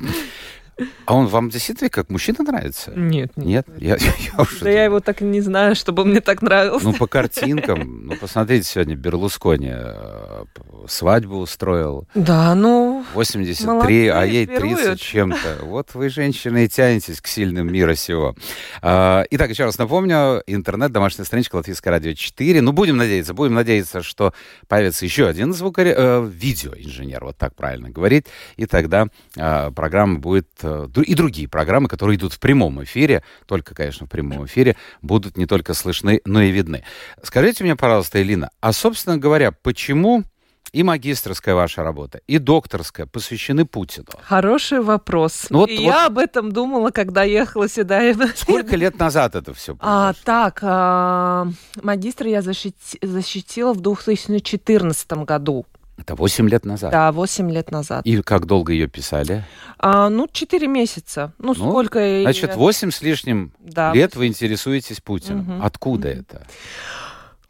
А 1.06 1.14
он 1.14 1.26
вам 1.26 1.50
действительно 1.50 1.88
как 1.88 2.10
мужчина 2.10 2.42
нравится? 2.42 2.92
Нет. 2.96 3.32
Нет? 3.36 3.66
Я, 3.78 3.96
я, 3.96 4.42
уже 4.42 4.60
да 4.60 4.70
я 4.70 4.84
его 4.84 5.00
так 5.00 5.20
не 5.20 5.40
знаю, 5.40 5.76
чтобы 5.76 6.04
мне 6.04 6.20
так 6.20 6.42
нравился. 6.42 6.84
Ну, 6.84 6.94
по 6.94 7.06
картинкам. 7.06 8.06
Ну, 8.06 8.16
посмотрите, 8.16 8.64
сегодня 8.64 8.96
Берлускони 8.96 9.72
э, 9.72 10.44
свадьбу 10.88 11.36
устроил. 11.36 12.08
Да, 12.14 12.54
ну... 12.54 12.93
83, 13.12 14.08
а 14.08 14.25
ей 14.25 14.46
30 14.46 15.00
чем-то. 15.00 15.58
Вот 15.62 15.94
вы, 15.94 16.08
женщины, 16.08 16.64
и 16.64 16.68
тянетесь 16.68 17.20
к 17.20 17.26
сильным 17.26 17.73
мира 17.73 17.94
сего. 17.94 18.34
А, 18.82 19.25
итак, 19.30 19.50
еще 19.50 19.64
раз 19.64 19.78
напомню, 19.78 20.42
интернет, 20.46 20.90
домашняя 20.90 21.25
страничка 21.25 21.56
Латвийское 21.56 21.92
радио 21.92 22.14
4. 22.14 22.61
Ну, 22.61 22.73
будем 22.73 22.96
надеяться, 22.96 23.34
будем 23.34 23.54
надеяться, 23.54 24.02
что 24.02 24.32
появится 24.66 25.04
еще 25.04 25.28
один 25.28 25.52
звукор... 25.54 25.87
Э, 25.87 26.28
видеоинженер, 26.34 27.25
вот 27.25 27.37
так 27.37 27.54
правильно 27.54 27.90
говорить. 27.90 28.26
И 28.56 28.66
тогда 28.66 29.06
э, 29.37 29.70
программа 29.70 30.18
будет 30.18 30.49
Э, 30.64 30.88
и 31.02 31.14
другие 31.14 31.49
программы, 31.49 31.88
которые 31.88 32.16
идут 32.16 32.32
в 32.32 32.40
прямом 32.40 32.82
эфире, 32.84 33.23
только, 33.46 33.75
конечно, 33.75 34.06
в 34.06 34.11
прямом 34.11 34.46
эфире, 34.46 34.76
будут 35.02 35.37
не 35.37 35.46
только 35.46 35.75
слышны, 35.75 36.20
но 36.25 36.42
и 36.42 36.50
видны. 36.50 36.84
Скажите 37.23 37.64
мне, 37.64 37.76
пожалуйста, 37.76 38.20
Элина, 38.23 38.50
а, 38.61 38.73
собственно 38.73 39.18
говоря, 39.18 39.52
почему 39.52 40.25
и 40.74 40.82
магистрская 40.82 41.54
ваша 41.54 41.82
работа, 41.84 42.20
и 42.26 42.38
докторская 42.38 43.06
посвящены 43.06 43.64
Путину? 43.64 44.08
Хороший 44.22 44.80
вопрос. 44.80 45.46
Ну, 45.50 45.60
вот, 45.60 45.70
и 45.70 45.76
вот... 45.76 45.82
Я 45.82 46.06
об 46.06 46.18
этом 46.18 46.50
думала, 46.50 46.90
когда 46.90 47.22
ехала 47.22 47.68
сюда. 47.68 48.00
Сколько 48.34 48.76
лет 48.76 48.98
назад 48.98 49.36
это 49.36 49.54
все 49.54 49.76
А, 49.78 50.12
так, 50.24 50.58
а, 50.62 51.46
магистр 51.82 52.26
я 52.26 52.42
защити... 52.42 52.98
защитила 53.02 53.72
в 53.72 53.80
2014 53.80 55.12
году. 55.24 55.64
Это 55.96 56.16
8 56.16 56.48
лет 56.48 56.64
назад? 56.64 56.90
Да, 56.90 57.12
8 57.12 57.50
лет 57.52 57.70
назад. 57.70 58.04
И 58.04 58.20
как 58.22 58.46
долго 58.46 58.72
ее 58.72 58.88
писали? 58.88 59.44
А, 59.78 60.08
ну, 60.08 60.26
4 60.30 60.66
месяца. 60.66 61.32
Ну, 61.38 61.54
ну 61.56 61.70
сколько... 61.70 62.22
Значит, 62.22 62.56
8 62.56 62.90
с 62.90 63.00
лишним 63.00 63.52
да. 63.60 63.92
лет 63.94 64.16
вы 64.16 64.26
интересуетесь 64.26 65.00
Путиным. 65.00 65.58
Угу. 65.58 65.64
Откуда 65.64 66.08
угу. 66.08 66.18
это? 66.18 66.46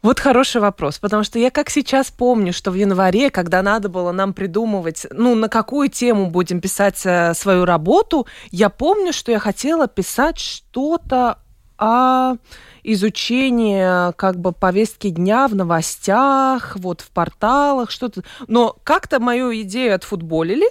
Вот 0.05 0.19
хороший 0.19 0.61
вопрос, 0.61 0.99
потому 0.99 1.23
что 1.23 1.39
я 1.39 1.49
как 1.49 1.71
сейчас 1.71 2.11
помню, 2.11 2.53
что 2.53 2.69
в 2.69 2.75
январе, 2.75 3.31
когда 3.31 3.63
надо 3.63 3.89
было 3.89 4.11
нам 4.11 4.35
придумывать, 4.35 5.07
ну, 5.09 5.33
на 5.33 5.49
какую 5.49 5.89
тему 5.89 6.29
будем 6.29 6.61
писать 6.61 7.01
э, 7.05 7.33
свою 7.33 7.65
работу, 7.65 8.27
я 8.51 8.69
помню, 8.69 9.13
что 9.13 9.31
я 9.31 9.39
хотела 9.39 9.87
писать 9.87 10.37
что-то 10.37 11.39
о 11.79 12.35
изучение 12.83 14.13
как 14.13 14.39
бы 14.39 14.51
повестки 14.51 15.09
дня 15.09 15.47
в 15.47 15.55
новостях, 15.55 16.75
вот 16.75 17.01
в 17.01 17.09
порталах, 17.09 17.89
что-то. 17.89 18.21
Но 18.45 18.77
как-то 18.83 19.19
мою 19.19 19.59
идею 19.61 19.95
отфутболили. 19.95 20.67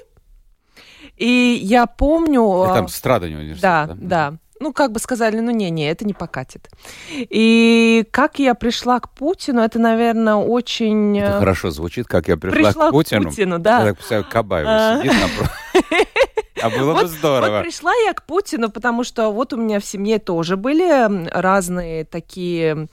И 1.17 1.59
я 1.61 1.87
помню... 1.87 2.67
И 2.67 2.69
там 2.69 2.87
Страдани 2.87 3.35
университет, 3.35 3.63
да? 3.63 3.87
Да, 3.87 3.97
да. 4.31 4.39
Ну, 4.61 4.73
как 4.73 4.93
бы 4.93 5.01
сказали, 5.01 5.41
ну, 5.41 5.51
не-не, 5.51 5.91
это 5.91 6.05
не 6.05 6.15
покатит. 6.15 6.71
И 7.11 8.05
как 8.11 8.39
я 8.39 8.55
пришла 8.55 9.01
к 9.01 9.11
Путину, 9.11 9.61
это, 9.61 9.79
наверное, 9.79 10.37
очень... 10.37 11.19
Это 11.19 11.39
хорошо 11.39 11.71
звучит, 11.71 12.07
как 12.07 12.29
я 12.29 12.37
пришла, 12.37 12.71
пришла 12.71 12.89
к 12.89 12.93
Путину. 12.93 13.23
К 13.23 13.25
Путину, 13.27 13.59
да. 13.59 13.81
Я 13.81 13.87
так 13.87 13.97
представляю, 13.97 14.27
Кабаев 14.31 14.67
а. 14.69 14.99
сидит 14.99 15.13
напротив. 15.21 15.53
А 16.63 16.71
было 16.71 16.95
бы 16.95 17.07
здорово. 17.09 17.57
Вот 17.57 17.63
пришла 17.63 17.93
я 18.07 18.15
к 18.15 18.23
Путину, 18.23 18.71
потому 18.71 19.05
что 19.05 19.31
вот 19.31 19.53
у 19.53 19.57
меня 19.57 19.81
в 19.81 19.85
семье 19.85 20.19
тоже 20.19 20.57
были 20.57 21.29
разные 21.31 22.05
такие, 22.05 22.89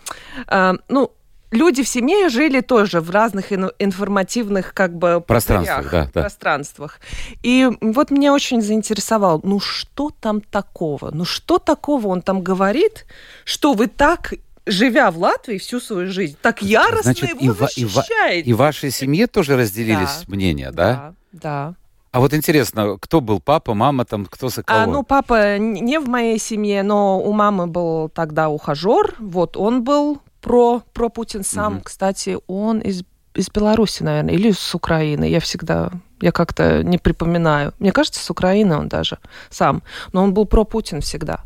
э, 0.47 0.73
ну, 0.89 1.11
люди 1.51 1.83
в 1.83 1.87
семье 1.87 2.29
жили 2.29 2.61
тоже 2.61 3.01
в 3.01 3.09
разных 3.11 3.51
информативных 3.51 4.73
как 4.73 4.97
бы 4.97 5.21
пространствах, 5.25 5.91
да, 5.91 6.09
да. 6.13 6.21
пространствах. 6.21 6.99
И 7.43 7.69
вот 7.81 8.09
меня 8.09 8.33
очень 8.33 8.61
заинтересовало, 8.61 9.39
ну 9.43 9.59
что 9.59 10.09
там 10.09 10.41
такого? 10.41 11.11
Ну 11.11 11.25
что 11.25 11.59
такого 11.59 12.07
он 12.07 12.21
там 12.21 12.41
говорит, 12.41 13.05
что 13.43 13.73
вы 13.73 13.87
так 13.87 14.33
живя 14.65 15.11
в 15.11 15.17
Латвии 15.17 15.57
всю 15.57 15.79
свою 15.79 16.11
жизнь, 16.11 16.37
так 16.41 16.61
яростно 16.61 17.13
Значит, 17.13 17.41
его 17.41 17.53
и 17.53 17.57
защищаете. 17.57 18.47
И, 18.47 18.49
и 18.49 18.53
в 18.53 18.57
вашей 18.57 18.91
семье 18.91 19.27
тоже 19.27 19.57
разделились 19.57 20.23
да, 20.25 20.33
мнения, 20.33 20.71
да? 20.71 20.93
Да, 20.93 21.13
да. 21.31 21.75
А 22.11 22.19
вот 22.19 22.33
интересно, 22.33 22.97
кто 22.99 23.21
был 23.21 23.39
папа, 23.39 23.73
мама 23.73 24.03
там, 24.03 24.25
кто 24.25 24.49
за 24.49 24.63
кого? 24.63 24.79
А, 24.79 24.85
ну, 24.85 25.03
папа 25.03 25.57
не 25.57 25.97
в 25.97 26.09
моей 26.09 26.37
семье, 26.39 26.83
но 26.83 27.21
у 27.21 27.31
мамы 27.31 27.67
был 27.67 28.09
тогда 28.09 28.49
ухажер. 28.49 29.15
Вот 29.19 29.55
он 29.55 29.83
был 29.83 30.21
про, 30.41 30.81
про 30.93 31.09
Путин 31.09 31.43
сам. 31.43 31.77
Угу. 31.77 31.83
Кстати, 31.83 32.37
он 32.47 32.79
из, 32.79 33.03
из 33.33 33.49
Беларуси, 33.49 34.03
наверное, 34.03 34.33
или 34.33 34.51
с 34.51 34.75
Украины. 34.75 35.25
Я 35.25 35.39
всегда 35.39 35.91
я 36.21 36.31
как-то 36.31 36.83
не 36.83 36.97
припоминаю. 36.97 37.73
Мне 37.79 37.91
кажется, 37.91 38.23
с 38.23 38.29
Украины 38.29 38.77
он 38.77 38.87
даже 38.87 39.17
сам. 39.49 39.83
Но 40.13 40.23
он 40.23 40.33
был 40.33 40.45
про 40.45 40.63
Путин 40.63 41.01
всегда. 41.01 41.41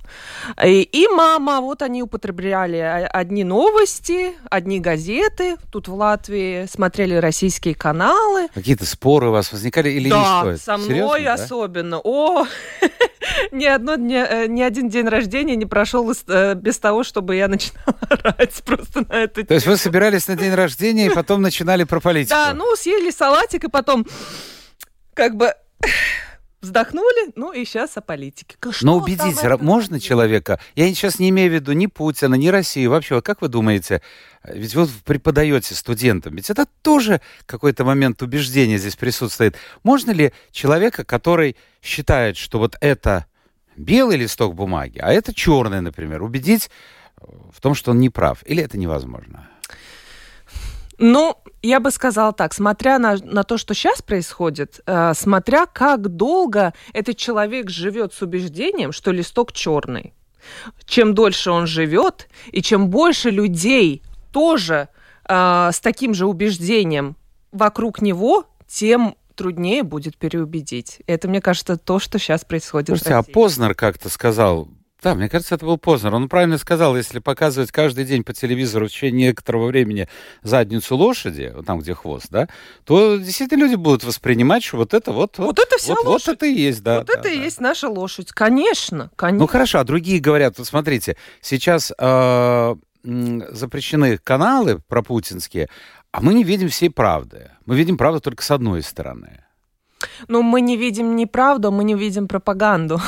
И, 0.64 0.82
и 0.82 1.08
мама, 1.08 1.62
вот 1.62 1.82
они 1.82 2.04
употребляли 2.04 3.10
одни 3.12 3.44
новости, 3.44 4.34
одни 4.50 4.80
газеты. 4.80 5.58
Тут 5.72 5.88
в 5.88 5.94
Латвии 5.94 6.66
смотрели 6.70 7.16
российские 7.16 7.76
каналы. 7.76 8.50
Какие-то 8.54 8.86
споры 8.86 9.30
у 9.30 9.32
вас 9.32 9.52
возникали 9.52 9.90
или 9.90 10.10
да, 10.10 10.18
не 10.18 10.42
стоит? 10.42 10.62
со 10.62 10.78
мной 10.78 10.88
Серьезно, 10.88 11.34
особенно. 11.34 11.98
Да? 11.98 12.02
О, 12.04 12.46
ни, 13.52 13.66
одно, 13.66 13.96
ни, 13.96 14.16
э, 14.16 14.48
ни 14.48 14.62
один 14.62 14.90
день 14.90 15.08
рождения 15.08 15.56
не 15.56 15.66
прошел 15.66 16.12
э, 16.28 16.56
без 16.56 16.78
того, 16.80 17.04
чтобы 17.04 17.36
я 17.36 17.48
начинала 17.48 17.98
орать 18.10 18.62
просто 18.64 19.06
на 19.08 19.14
это. 19.16 19.46
То 19.46 19.54
есть 19.54 19.68
вы 19.68 19.78
собирались 19.78 20.28
на 20.28 20.36
день 20.36 20.54
рождения 20.54 21.08
и 21.08 21.10
потом 21.10 21.42
начинали 21.42 21.84
про 21.84 22.00
политику? 22.00 22.36
Да, 22.36 22.54
ну 22.54 22.76
съели 22.76 23.12
салатик 23.12 23.66
и 23.66 23.70
потом 23.70 24.06
как 25.16 25.36
бы 25.36 25.54
вздохнули, 26.62 27.32
ну 27.36 27.52
и 27.52 27.66
сейчас 27.66 27.98
о 27.98 28.02
политике. 28.02 28.58
Что 28.70 28.86
Но 28.86 28.98
убедите, 28.98 29.58
можно 29.58 30.00
человека, 30.00 30.60
я 30.76 30.88
сейчас 30.90 31.18
не 31.18 31.30
имею 31.30 31.50
в 31.50 31.54
виду 31.56 31.72
ни 31.72 31.88
Путина, 31.88 32.36
ни 32.36 32.50
России, 32.50 32.86
вообще, 32.86 33.22
как 33.22 33.42
вы 33.42 33.48
думаете, 33.48 34.02
ведь 34.44 34.76
вы 34.76 34.88
преподаете 35.04 35.74
студентам, 35.74 36.36
ведь 36.36 36.52
это 36.52 36.68
тоже 36.84 37.22
какой-то 37.48 37.84
момент 37.84 38.22
убеждения 38.22 38.78
здесь 38.78 38.96
присутствует. 38.96 39.56
Можно 39.84 40.12
ли 40.12 40.34
человека, 40.52 41.04
который 41.04 41.56
считает, 41.82 42.38
что 42.38 42.60
вот 42.60 42.76
это 42.82 43.26
белый 43.76 44.18
листок 44.18 44.54
бумаги, 44.54 45.00
а 45.00 45.12
это 45.12 45.34
черный, 45.34 45.82
например, 45.82 46.22
убедить 46.24 46.70
в 47.52 47.60
том, 47.62 47.74
что 47.74 47.92
он 47.92 48.00
не 48.00 48.10
прав? 48.10 48.44
Или 48.46 48.64
это 48.64 48.78
невозможно? 48.78 49.50
Ну, 50.98 51.38
я 51.68 51.80
бы 51.80 51.92
сказала 51.92 52.34
так, 52.34 52.54
смотря 52.54 53.00
на, 53.00 53.18
на 53.18 53.44
то, 53.44 53.58
что 53.58 53.74
сейчас 53.74 54.02
происходит, 54.02 54.82
э, 54.86 55.14
смотря 55.16 55.66
как 55.66 56.10
долго 56.10 56.74
этот 56.94 57.18
человек 57.18 57.70
живет 57.70 58.14
с 58.14 58.22
убеждением, 58.22 58.92
что 58.92 59.12
листок 59.12 59.52
черный. 59.52 60.14
Чем 60.86 61.16
дольше 61.16 61.52
он 61.52 61.66
живет, 61.66 62.28
и 62.52 62.62
чем 62.62 62.90
больше 62.90 63.30
людей 63.32 64.04
тоже 64.32 64.90
э, 65.28 65.70
с 65.74 65.80
таким 65.80 66.14
же 66.14 66.28
убеждением 66.28 67.16
вокруг 67.52 68.02
него, 68.02 68.46
тем 68.68 69.16
труднее 69.36 69.84
будет 69.84 70.18
переубедить. 70.18 71.02
Это, 71.08 71.28
мне 71.28 71.42
кажется, 71.42 71.78
то, 71.78 72.00
что 72.00 72.20
сейчас 72.20 72.46
происходит. 72.46 72.90
Слушайте, 72.90 73.16
а 73.16 73.24
Познер 73.24 73.76
как-то 73.76 74.10
сказал, 74.10 74.68
да, 75.06 75.14
мне 75.14 75.30
кажется, 75.30 75.54
это 75.54 75.68
был 75.68 75.78
Познер. 75.78 76.16
Он 76.16 76.28
правильно 76.28 76.58
сказал, 76.58 76.98
если 76.98 77.20
показывать 77.20 77.72
каждый 77.72 78.06
день 78.06 78.24
по 78.24 78.34
телевизору 78.34 78.88
в 78.88 78.90
течение 78.90 79.28
некоторого 79.28 79.68
времени 79.68 80.10
задницу 80.42 80.96
лошади, 80.98 81.54
там, 81.64 81.82
где 81.82 81.94
хвост, 81.94 82.26
да, 82.32 82.50
то 82.86 83.18
действительно 83.18 83.66
люди 83.66 83.76
будут 83.76 84.04
воспринимать, 84.04 84.64
что 84.64 84.78
вот 84.78 84.96
это 84.96 85.12
вот... 85.12 85.38
Вот, 85.38 85.46
вот 85.46 85.60
это 85.60 85.78
вся 85.78 85.94
вот, 85.94 86.06
лошадь. 86.06 86.28
Вот 86.28 86.36
это 86.38 86.46
и 86.48 86.54
есть, 86.54 86.82
да. 86.82 86.98
Вот 86.98 87.06
да, 87.06 87.14
это 87.14 87.24
да. 87.24 87.30
и 87.30 87.38
есть 87.38 87.62
наша 87.62 87.88
лошадь. 87.88 88.32
Конечно, 88.32 89.12
конечно. 89.16 89.44
Ну 89.44 89.48
хорошо, 89.48 89.78
а 89.78 89.84
другие 89.84 90.20
говорят, 90.20 90.58
вот 90.58 90.66
смотрите, 90.66 91.18
сейчас 91.40 91.94
э, 91.96 92.76
запрещены 93.04 94.18
каналы 94.18 94.80
пропутинские, 94.88 95.70
а 96.12 96.22
мы 96.22 96.34
не 96.34 96.44
видим 96.44 96.70
всей 96.70 96.90
правды. 96.90 97.52
Мы 97.68 97.76
видим 97.76 97.98
правду 97.98 98.22
только 98.22 98.44
с 98.44 98.50
одной 98.50 98.82
стороны. 98.82 99.45
Ну, 100.28 100.42
мы 100.42 100.62
не 100.62 100.78
видим 100.78 101.16
неправду, 101.16 101.72
мы 101.72 101.84
не 101.84 101.96
видим 101.96 102.28
пропаганду. 102.28 103.02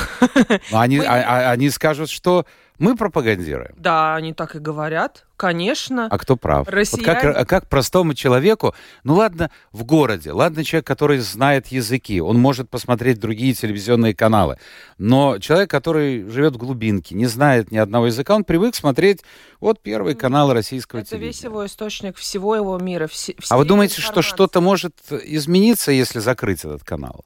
Они, 0.72 0.98
мы... 0.98 1.04
а, 1.04 1.48
а, 1.48 1.50
они 1.50 1.70
скажут, 1.70 2.10
что 2.10 2.44
Мы 2.78 2.96
пропагандируем. 2.96 3.74
Да, 3.76 4.14
они 4.14 4.32
так 4.32 4.54
и 4.54 4.60
говорят, 4.60 5.26
конечно. 5.36 6.06
А 6.10 6.16
кто 6.18 6.36
прав? 6.36 6.68
Россияне... 6.68 7.06
Вот 7.06 7.34
как, 7.34 7.48
как 7.48 7.68
простому 7.68 8.14
человеку, 8.14 8.72
ну 9.02 9.14
ладно, 9.16 9.50
в 9.72 9.84
городе, 9.84 10.30
ладно, 10.30 10.62
человек, 10.62 10.86
который 10.86 11.18
знает 11.18 11.68
языки, 11.68 12.20
он 12.20 12.38
может 12.38 12.70
посмотреть 12.70 13.18
другие 13.18 13.52
телевизионные 13.54 14.14
каналы, 14.14 14.58
но 14.96 15.38
человек, 15.38 15.70
который 15.70 16.22
живет 16.28 16.54
в 16.54 16.58
глубинке, 16.58 17.16
не 17.16 17.26
знает 17.26 17.72
ни 17.72 17.78
одного 17.78 18.06
языка, 18.06 18.34
он 18.36 18.44
привык 18.44 18.76
смотреть 18.76 19.22
вот 19.60 19.82
первый 19.82 20.14
канал 20.14 20.52
российского 20.52 21.00
Это 21.00 21.10
телевидения. 21.10 21.32
весь 21.32 21.44
его 21.44 21.66
источник 21.66 22.16
всего 22.16 22.54
его 22.54 22.78
мира. 22.78 23.08
Все, 23.08 23.34
А 23.50 23.56
вы 23.56 23.64
думаете, 23.64 23.94
что 23.94 24.20
информации. 24.20 24.28
что-то 24.28 24.60
может 24.60 24.94
измениться, 25.10 25.90
если 25.90 26.20
закрыть 26.20 26.60
этот 26.64 26.84
канал? 26.84 27.24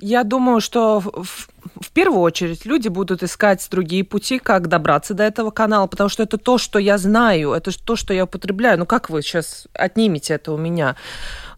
Я 0.00 0.24
думаю, 0.24 0.60
что 0.60 1.00
в, 1.00 1.10
в- 1.22 1.48
первую 1.94 2.20
очередь 2.20 2.66
люди 2.66 2.88
будут 2.88 3.22
искать 3.22 3.66
другие 3.70 4.04
пути, 4.04 4.38
как 4.38 4.68
добраться 4.68 5.14
до 5.14 5.22
этого 5.22 5.50
канала, 5.50 5.86
потому 5.86 6.08
что 6.10 6.22
это 6.24 6.36
то, 6.38 6.58
что 6.58 6.78
я 6.78 6.98
знаю, 6.98 7.52
это 7.52 7.70
то, 7.84 7.96
что 7.96 8.12
я 8.12 8.24
употребляю. 8.24 8.78
Ну 8.78 8.86
как 8.86 9.10
вы 9.10 9.22
сейчас 9.22 9.66
отнимете 9.72 10.34
это 10.34 10.52
у 10.52 10.56
меня? 10.56 10.96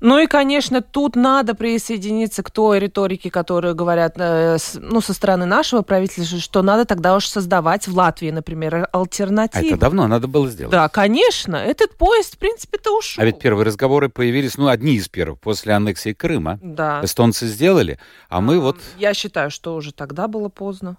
Ну 0.07 0.21
и, 0.21 0.29
конечно, 0.29 0.83
тут 0.83 1.17
надо 1.17 1.57
присоединиться 1.57 2.45
к 2.45 2.53
той 2.53 2.79
риторике, 2.79 3.29
которую 3.29 3.75
говорят 3.75 4.15
э, 4.19 4.57
ну, 4.75 5.01
со 5.01 5.13
стороны 5.13 5.47
нашего 5.47 5.83
правительства, 5.83 6.39
что 6.39 6.63
надо 6.63 6.85
тогда 6.85 7.17
уж 7.17 7.27
создавать 7.27 7.89
в 7.89 7.97
Латвии, 7.97 8.31
например, 8.31 8.89
А 8.93 9.01
альтернативу. 9.01 9.67
это 9.67 9.77
давно 9.77 10.07
надо 10.07 10.29
было 10.29 10.49
сделать. 10.49 10.71
Да, 10.71 10.89
конечно. 10.89 11.57
Этот 11.57 11.99
поезд, 11.99 12.37
в 12.37 12.39
принципе-то 12.39 12.97
ушел. 12.97 13.21
А 13.21 13.27
ведь 13.27 13.41
первые 13.41 13.67
разговоры 13.67 14.09
появились, 14.09 14.57
ну, 14.57 14.69
одни 14.69 14.95
из 14.95 15.09
первых, 15.09 15.41
после 15.41 15.73
аннексии 15.73 16.13
Крыма. 16.13 16.61
Да. 16.63 17.01
Эстонцы 17.03 17.49
сделали, 17.49 17.99
а 18.29 18.41
мы 18.41 18.61
вот... 18.61 18.77
Я 18.99 19.13
считаю, 19.13 19.51
что 19.51 19.75
уже 19.75 19.93
тогда 19.93 20.29
было 20.29 20.49
поздно. 20.49 20.99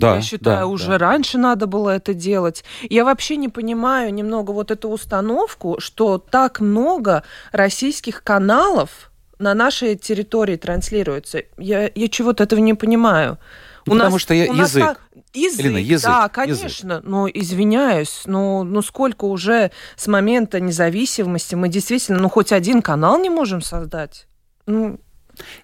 Да, 0.00 0.16
Я 0.16 0.22
считаю, 0.22 0.58
да, 0.60 0.66
уже 0.66 0.86
да. 0.88 0.98
раньше 0.98 1.38
надо 1.38 1.66
было 1.66 1.90
это 1.90 2.14
делать. 2.14 2.64
Я 2.88 3.04
вообще 3.04 3.36
не 3.36 3.48
понимаю 3.48 4.12
немного 4.12 4.50
вот 4.52 4.70
эту 4.70 4.88
установку, 4.88 5.76
что 5.78 6.18
так 6.18 6.60
много 6.60 7.22
российских 7.52 8.22
каналов 8.24 9.10
на 9.38 9.54
нашей 9.54 9.96
территории 9.96 10.56
транслируется. 10.56 11.42
Я, 11.58 11.90
я 11.94 12.08
чего-то 12.08 12.44
этого 12.44 12.60
не 12.60 12.74
понимаю. 12.74 13.38
Ну, 13.86 13.94
потому 13.94 14.18
что 14.18 14.34
я- 14.34 14.50
у 14.50 14.52
нас 14.54 14.70
язык. 14.70 14.84
так- 14.84 15.00
Язык, 15.32 15.60
Элина, 15.60 15.78
язык, 15.78 16.10
да, 16.10 16.18
язык. 16.22 16.32
конечно. 16.32 17.00
Но 17.04 17.28
извиняюсь, 17.28 18.22
ну, 18.26 18.64
ну 18.64 18.82
сколько 18.82 19.24
уже 19.26 19.70
с 19.96 20.06
момента 20.08 20.58
независимости 20.60 21.54
мы 21.54 21.68
действительно, 21.68 22.18
ну 22.18 22.28
хоть 22.28 22.52
один 22.52 22.82
канал 22.82 23.18
не 23.20 23.30
можем 23.30 23.62
создать. 23.62 24.26
Ну, 24.66 24.98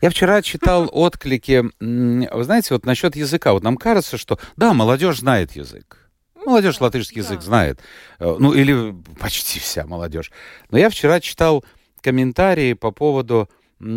Я 0.00 0.10
вчера 0.10 0.42
читал 0.42 0.88
отклики, 0.92 1.64
вы 1.80 2.44
знаете, 2.44 2.74
вот 2.74 2.86
насчет 2.86 3.16
языка. 3.16 3.52
Вот 3.52 3.62
нам 3.62 3.76
кажется, 3.76 4.18
что 4.18 4.38
да, 4.56 4.72
молодежь 4.74 5.18
знает 5.18 5.52
язык. 5.52 6.10
Молодежь 6.44 6.80
латышский 6.80 7.18
язык 7.22 7.40
да. 7.40 7.44
знает. 7.44 7.80
Э, 8.20 8.36
Ну, 8.38 8.52
или 8.52 8.94
почти 9.18 9.58
вся 9.58 9.86
молодежь. 9.86 10.30
Но 10.70 10.78
я 10.78 10.90
вчера 10.90 11.20
читал 11.20 11.64
комментарии 12.02 12.74
по 12.74 12.92
поводу 12.92 13.48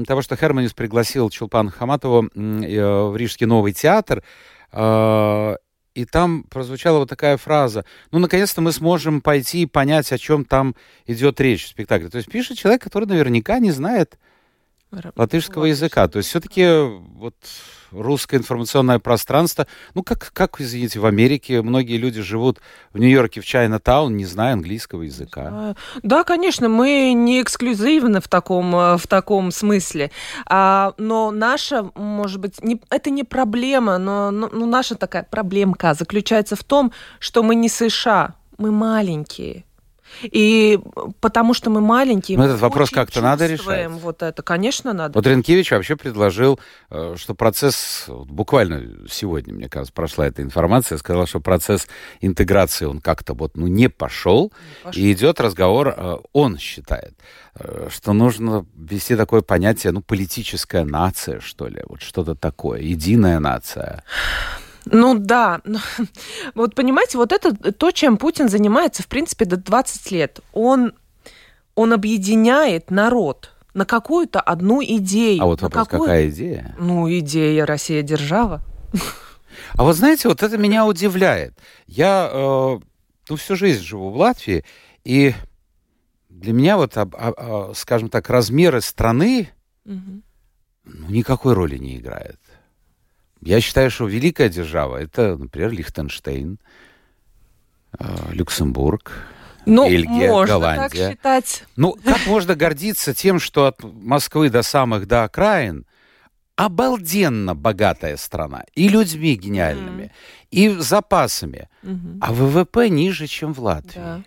того, 0.07 0.21
что 0.21 0.36
Херманис 0.36 0.74
пригласил 0.74 1.29
Чулпан 1.29 1.69
Хаматову 1.69 2.29
м, 2.36 2.63
э, 2.63 3.03
в 3.09 3.15
Рижский 3.15 3.45
новый 3.45 3.74
театр. 3.74 4.24
Э, 4.71 5.55
И 5.95 6.05
там 6.05 6.43
прозвучала 6.43 7.00
вот 7.00 7.09
такая 7.09 7.36
фраза. 7.38 7.83
Ну, 8.12 8.19
наконец-то 8.19 8.62
мы 8.62 8.71
сможем 8.71 9.21
пойти 9.21 9.63
и 9.63 9.65
понять, 9.65 10.12
о 10.13 10.17
чем 10.17 10.45
там 10.45 10.75
идет 11.07 11.41
речь 11.41 11.65
в 11.65 11.69
спектакле. 11.69 12.09
То 12.09 12.17
есть 12.17 12.31
пишет 12.31 12.57
человек, 12.57 12.81
который 12.83 13.05
наверняка 13.05 13.59
не 13.59 13.71
знает 13.71 14.17
латышского 15.15 15.65
языка. 15.65 16.08
То 16.08 16.17
есть 16.17 16.29
все-таки 16.29 16.65
вот 17.15 17.36
русское 17.91 18.38
информационное 18.38 19.00
пространство, 19.00 19.67
ну 19.93 20.03
как, 20.03 20.31
как, 20.34 20.62
извините, 20.62 21.00
в 21.00 21.05
Америке 21.05 21.62
многие 21.62 21.98
люди 21.98 22.22
живут 22.22 22.60
в 22.93 23.00
Нью-Йорке, 23.00 23.41
в 23.41 23.46
Чайна-таун, 23.46 24.15
не 24.15 24.25
зная 24.25 24.53
английского 24.53 25.03
языка. 25.03 25.50
А, 25.51 25.75
Да, 26.03 26.24
конечно, 26.24 26.69
мы 26.69 27.13
не 27.13 27.41
эксклюзивны 27.41 28.22
в 28.22 28.27
таком, 28.27 28.75
э, 28.75 28.98
в 28.98 29.08
таком 29.08 29.51
смысле. 29.51 30.12
А, 30.46 30.93
но 30.98 31.31
наша, 31.31 31.89
может 31.96 32.39
быть, 32.39 32.63
не, 32.63 32.81
это 32.89 33.10
не 33.10 33.24
проблема, 33.24 33.98
но, 33.98 34.31
но- 34.31 34.50
ну, 34.51 34.65
наша 34.65 34.96
такая 34.96 35.24
проблемка 35.29 35.93
заключается 35.93 36.55
в 36.55 36.63
том, 36.63 36.91
что 37.19 37.43
мы 37.43 37.55
не 37.55 37.69
США, 37.69 38.36
мы 38.58 38.72
маленькие. 38.72 39.65
И 40.24 40.80
потому 41.20 41.54
что 41.54 41.70
мы 41.70 41.82
маленькие, 41.82 42.38
Но 42.38 42.44
мы 42.44 42.50
этот 42.50 42.62
вопрос 42.62 42.89
как-то 42.89 43.22
надо 43.22 43.48
решать. 43.48 43.89
Вот 43.89 44.22
это, 44.22 44.42
конечно, 44.42 44.94
надо. 44.94 45.13
Вот 45.13 45.25
Ренкевич 45.25 45.72
вообще 45.72 45.96
предложил, 45.96 46.60
э, 46.89 47.16
что 47.18 47.34
процесс, 47.36 48.06
буквально 48.08 49.08
сегодня, 49.10 49.54
мне 49.54 49.70
кажется, 49.70 49.94
прошла 49.94 50.28
эта 50.28 50.42
информация, 50.42 50.98
сказал, 50.98 51.25
что 51.28 51.39
процесс 51.39 51.88
интеграции, 52.22 52.86
он 52.86 53.00
как-то 53.00 53.33
вот, 53.33 53.55
ну, 53.55 53.68
не 53.68 53.90
пошел, 53.90 54.51
пошел. 54.83 55.01
и 55.01 55.12
идет 55.12 55.40
разговор, 55.40 55.94
э, 55.96 56.18
он 56.33 56.57
считает, 56.57 57.14
э, 57.55 57.88
что 57.90 58.14
нужно 58.14 58.66
ввести 58.75 59.16
такое 59.16 59.42
понятие, 59.42 59.92
ну, 59.94 60.01
политическая 60.01 60.83
нация, 60.83 61.40
что 61.40 61.68
ли, 61.68 61.81
вот 61.88 62.01
что-то 62.01 62.36
такое, 62.36 62.81
единая 62.81 63.40
нация. 63.40 64.03
Ну 64.85 65.18
да, 65.18 65.61
но 65.65 65.79
вот 66.55 66.75
понимаете, 66.75 67.18
вот 67.18 67.31
это 67.31 67.53
то, 67.74 67.92
чем 67.92 68.18
Путин 68.18 68.50
занимается, 68.50 69.03
в 69.03 69.07
принципе, 69.07 69.46
до 69.46 69.57
20 69.57 70.11
лет. 70.11 70.39
Он, 70.53 70.94
он 71.75 71.94
объединяет 71.94 72.89
народ 72.92 73.51
на 73.74 73.85
какую-то 73.85 74.39
одну 74.42 74.81
идею. 74.83 75.44
А 75.44 75.46
вот 75.46 75.61
вопрос, 75.61 75.87
какую- 75.87 76.07
какая 76.07 76.29
идея? 76.29 76.75
Ну, 76.79 77.09
идея 77.20 77.65
Россия 77.65 78.01
держава. 78.01 78.61
А 79.74 79.83
вот 79.83 79.96
знаете, 79.96 80.27
вот 80.29 80.42
это 80.42 80.57
меня 80.57 80.85
удивляет. 80.85 81.53
Я, 81.85 82.29
э, 82.31 82.79
ну, 83.29 83.35
всю 83.35 83.55
жизнь 83.55 83.83
живу 83.83 84.09
в 84.09 84.18
Латвии, 84.18 84.63
и 85.03 85.35
для 86.29 86.53
меня 86.53 86.75
вот, 86.77 86.98
а- 86.98 87.07
а, 87.13 87.72
скажем 87.75 88.09
так, 88.09 88.29
размеры 88.29 88.81
страны 88.81 89.50
Мгм. 89.85 90.24
ну, 90.85 91.09
никакой 91.09 91.53
роли 91.53 91.77
не 91.77 91.98
играет. 91.98 92.39
Я 93.42 93.62
считаю, 93.62 93.90
что 93.90 94.08
великая 94.08 94.50
держава— 94.50 94.98
это, 95.02 95.38
например, 95.38 95.72
Лихтенштейн, 95.72 96.60
э, 97.98 98.06
Люксембург. 98.32 99.12
Ну, 99.66 99.90
Бельгия, 99.90 100.30
можно 100.30 100.56
Голландия. 100.56 100.90
так 100.90 101.12
считать. 101.12 101.64
Ну, 101.75 101.96
как 102.04 102.25
можно 102.28 102.56
гордиться 102.56 103.14
тем, 103.14 103.40
что 103.40 103.66
от 103.68 103.84
Москвы 103.84 104.50
до 104.50 104.62
самых 104.62 105.08
до 105.08 105.24
окраин 105.24 105.86
обалденно 106.56 107.56
богатая 107.56 108.18
страна. 108.18 108.66
И 108.75 108.90
людьми 108.90 109.36
гениальными, 109.36 110.12
и 110.52 110.70
запасами. 110.70 111.70
Мгм. 111.84 112.20
А 112.22 112.34
ВВП 112.34 112.90
ниже, 112.90 113.28
чем 113.28 113.54
в 113.54 113.60
Латвии. 113.60 114.00
Да. 114.00 114.22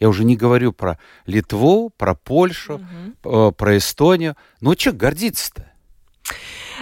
Я 0.00 0.08
уже 0.08 0.24
не 0.24 0.36
говорю 0.36 0.72
про 0.72 0.98
Литву, 1.26 1.90
про 1.96 2.14
Польшу, 2.14 2.80
э, 3.24 3.52
про 3.56 3.76
Эстонию. 3.76 4.36
Ну, 4.60 4.74
что 4.76 4.92
гордиться-то? 4.92 5.65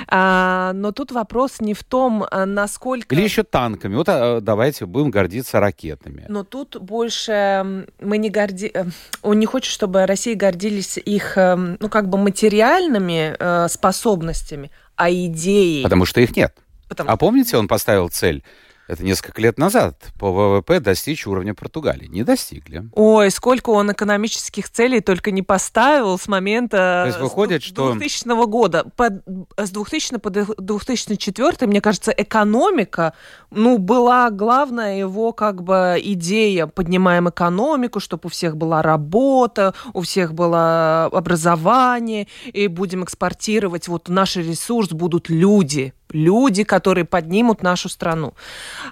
А, 0.09 0.73
но 0.75 0.93
тут 0.93 1.13
вопрос 1.13 1.61
не 1.61 1.75
в 1.75 1.85
том, 1.85 2.25
а, 2.31 2.47
насколько... 2.47 3.15
Или 3.15 3.23
еще 3.23 3.43
танками. 3.45 3.95
Вот 3.95 4.09
а, 4.09 4.41
давайте 4.41 4.87
будем 4.87 5.11
гордиться 5.11 5.61
ракетами. 5.61 6.25
Но 6.29 6.45
тут 6.45 6.77
больше 6.81 7.87
мы 8.01 8.19
не 8.19 8.31
горди... 8.31 8.71
э, 8.75 8.85
Он 9.23 9.39
не 9.39 9.47
хочет, 9.47 9.73
чтобы 9.73 10.07
Россия 10.07 10.35
гордились 10.35 10.99
их, 10.99 11.39
эм, 11.39 11.77
ну, 11.81 11.89
как 11.89 12.09
бы 12.09 12.19
материальными 12.19 13.37
э, 13.39 13.69
способностями, 13.69 14.71
а 14.97 15.11
идеей. 15.11 15.83
Потому 15.85 16.05
что 16.07 16.21
их 16.21 16.37
нет. 16.37 16.55
Потому- 16.89 17.11
А 17.11 17.17
помните, 17.17 17.57
он 17.57 17.69
поставил 17.69 18.09
цель, 18.09 18.43
это 18.87 19.03
несколько 19.05 19.41
лет 19.41 19.59
назад, 19.59 20.13
по 20.19 20.31
ВВП 20.31 20.81
достичь 20.81 21.27
уровня 21.27 21.55
Португалии. 21.55 22.07
Не 22.07 22.23
достигли. 22.23 22.85
Ой, 22.93 23.31
сколько 23.31 23.71
он 23.71 23.93
экономических 23.93 24.69
целей 24.71 25.01
только 25.01 25.31
не 25.31 25.43
поставил 25.43 26.19
с 26.19 26.29
момента 26.29 27.03
То 27.05 27.07
есть 27.07 27.21
выходит, 27.21 27.63
с 27.63 27.67
что- 27.67 27.93
2000 27.93 28.47
года. 28.47 28.85
По- 28.97 29.23
с 29.57 29.71
2000 29.71 30.19
по 30.19 30.31
2004, 30.31 31.67
мне 31.67 31.81
кажется, 31.81 32.13
экономика, 32.13 33.15
ну, 33.51 33.79
была 33.79 34.31
главная 34.31 34.99
его 34.99 35.33
как 35.33 35.63
бы 35.63 35.99
идея. 36.03 36.67
Поднимаем 36.67 37.29
экономику, 37.29 38.01
чтобы 38.01 38.27
у 38.27 38.29
всех 38.29 38.57
была 38.57 38.83
работа, 38.83 39.75
у 39.93 40.03
всех 40.03 40.35
было 40.35 41.07
образование, 41.07 42.29
и 42.53 42.67
будем 42.69 43.05
экспортировать. 43.05 43.89
Вот 43.89 44.09
наш 44.09 44.37
ресурс 44.37 44.91
будут 44.91 45.29
люди, 45.31 45.95
люди, 46.15 46.65
которые 46.65 47.05
поднимут 47.05 47.63
нашу 47.63 47.89
страну. 47.89 48.33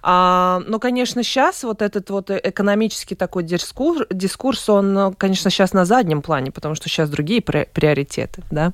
А, 0.03 0.61
но, 0.67 0.79
конечно, 0.79 1.23
сейчас 1.23 1.65
вот 1.65 1.81
этот 1.81 2.11
вот 2.11 2.31
экономический 2.31 3.15
такой 3.15 3.45
дискурс, 3.45 4.07
дискурс 4.11 4.69
он, 4.69 5.15
конечно, 5.15 5.51
сейчас 5.51 5.73
на 5.73 5.85
заднем 5.85 6.21
плане, 6.21 6.51
потому 6.51 6.75
что 6.75 6.89
сейчас 6.89 7.09
другие 7.09 7.41
при- 7.41 7.69
приоритеты, 7.73 8.43
да. 8.51 8.73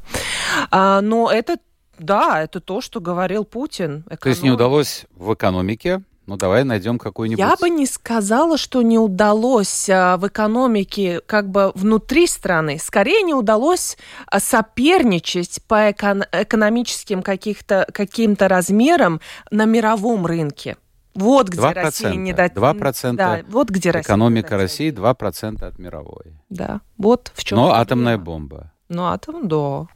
А, 0.70 1.00
но 1.00 1.30
это, 1.30 1.58
да, 1.98 2.42
это 2.42 2.60
то, 2.60 2.80
что 2.80 3.00
говорил 3.00 3.44
Путин. 3.44 4.04
То 4.20 4.28
есть 4.28 4.42
не 4.42 4.50
удалось 4.50 5.04
в 5.14 5.34
экономике. 5.34 6.02
Ну, 6.28 6.36
давай 6.36 6.62
найдем 6.62 6.98
какую-нибудь... 6.98 7.38
Я 7.38 7.56
бы 7.56 7.70
не 7.70 7.86
сказала, 7.86 8.58
что 8.58 8.82
не 8.82 8.98
удалось 8.98 9.88
а, 9.88 10.18
в 10.18 10.28
экономике 10.28 11.22
как 11.24 11.48
бы 11.48 11.72
внутри 11.74 12.26
страны. 12.26 12.78
Скорее 12.78 13.22
не 13.22 13.32
удалось 13.32 13.96
а, 14.26 14.38
соперничать 14.38 15.60
по 15.66 15.88
экон- 15.90 16.26
экономическим 16.30 17.22
каких-то, 17.22 17.88
каким-то 17.94 18.46
размерам 18.46 19.22
на 19.50 19.64
мировом 19.64 20.26
рынке. 20.26 20.76
Вот 21.14 21.48
где 21.48 21.62
2%, 21.62 21.72
Россия 21.72 22.14
не 22.14 22.34
дает. 22.34 22.52
2% 22.52 23.14
да, 23.14 23.40
вот 23.48 23.70
где 23.70 23.88
экономика 23.88 24.58
России 24.58 24.92
2% 24.92 25.64
от 25.64 25.78
мировой. 25.78 26.34
Да, 26.50 26.82
вот 26.98 27.32
в 27.34 27.42
чем 27.42 27.56
Но 27.56 27.72
атомная 27.72 28.18
бомба. 28.18 28.70
Ну, 28.90 29.06
атом, 29.06 29.48
да. 29.48 29.86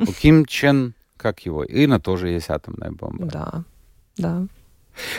У 0.00 0.12
Ким 0.20 0.46
Чен, 0.46 0.94
как 1.16 1.46
его, 1.46 1.64
Ина 1.64 2.00
тоже 2.00 2.30
есть 2.30 2.50
атомная 2.50 2.90
бомба. 2.90 3.26
Да, 3.26 3.64
да. 4.16 4.46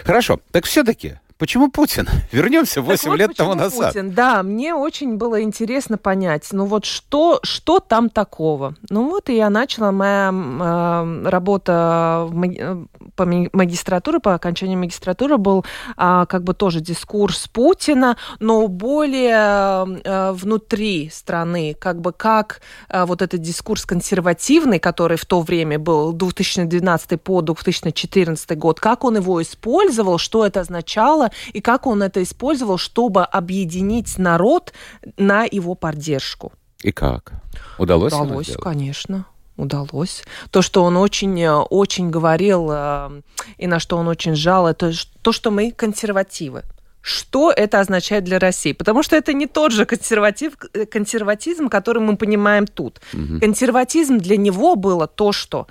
Хорошо, 0.04 0.40
так 0.52 0.66
все-таки 0.66 1.20
Почему 1.42 1.72
Путин? 1.72 2.08
Вернемся 2.32 2.84
8 2.84 3.10
вот 3.10 3.18
лет 3.18 3.32
тому 3.36 3.56
назад. 3.56 3.94
Путин? 3.94 4.12
Да, 4.12 4.44
мне 4.44 4.76
очень 4.76 5.18
было 5.18 5.42
интересно 5.42 5.98
понять, 5.98 6.48
ну 6.52 6.66
вот 6.66 6.86
что, 6.86 7.40
что 7.42 7.80
там 7.80 8.12
такого? 8.12 8.76
Ну 8.92 9.10
вот 9.10 9.28
и 9.28 9.38
я 9.38 9.50
начала, 9.50 9.92
моя 9.92 10.32
э, 10.32 11.28
работа 11.28 12.28
в, 12.30 12.44
э, 12.44 12.86
по 13.16 13.26
магистратуре, 13.26 14.20
по 14.20 14.36
окончанию 14.36 14.78
магистратуры 14.78 15.40
был 15.40 15.66
э, 15.98 16.26
как 16.30 16.44
бы 16.44 16.54
тоже 16.54 16.80
дискурс 16.80 17.48
Путина, 17.48 18.18
но 18.40 18.68
более 18.68 20.00
э, 20.04 20.32
внутри 20.34 21.10
страны, 21.12 21.76
как 21.80 22.02
бы 22.02 22.14
как 22.14 22.62
э, 22.88 23.04
вот 23.06 23.24
этот 23.24 23.42
дискурс 23.42 23.88
консервативный, 23.88 24.78
который 24.78 25.18
в 25.18 25.26
то 25.26 25.42
время 25.42 25.80
был 25.80 26.14
2012 26.14 27.20
по 27.20 27.42
2014 27.42 28.56
год, 28.60 28.80
как 28.80 29.04
он 29.04 29.16
его 29.16 29.42
использовал, 29.42 30.20
что 30.20 30.46
это 30.46 30.60
означало, 30.60 31.31
и 31.54 31.62
как 31.62 31.88
он 31.88 32.04
это 32.04 32.22
использовал, 32.22 32.78
чтобы 32.78 33.24
объединить 33.24 34.18
народ 34.18 34.74
на 35.18 35.46
его 35.46 35.76
поддержку. 35.76 36.54
И 36.84 36.92
как? 36.92 37.34
Удалось? 37.78 38.14
Удалось, 38.14 38.56
конечно 38.56 39.26
удалось. 39.58 40.24
То, 40.50 40.62
что 40.62 40.84
он 40.84 40.98
очень, 40.98 41.48
очень 41.48 42.10
говорил 42.10 42.70
э, 42.72 43.22
и 43.58 43.68
на 43.68 43.80
что 43.80 43.98
он 43.98 44.08
очень 44.08 44.36
жал, 44.36 44.68
это 44.68 44.92
то, 45.22 45.32
что 45.32 45.52
мы 45.52 45.72
консервативы. 45.72 46.64
Что 47.02 47.52
это 47.52 47.80
означает 47.80 48.24
для 48.24 48.38
России? 48.38 48.74
Потому 48.74 49.02
что 49.04 49.16
это 49.16 49.34
не 49.34 49.48
тот 49.48 49.72
же 49.72 49.86
консерватив, 49.86 50.54
консерватизм, 50.92 51.68
который 51.68 52.02
мы 52.02 52.16
понимаем 52.16 52.68
тут. 52.68 53.02
Угу. 53.14 53.40
Консерватизм 53.40 54.20
для 54.20 54.38
него 54.38 54.76
было 54.76 55.08
то, 55.08 55.32
что 55.32 55.68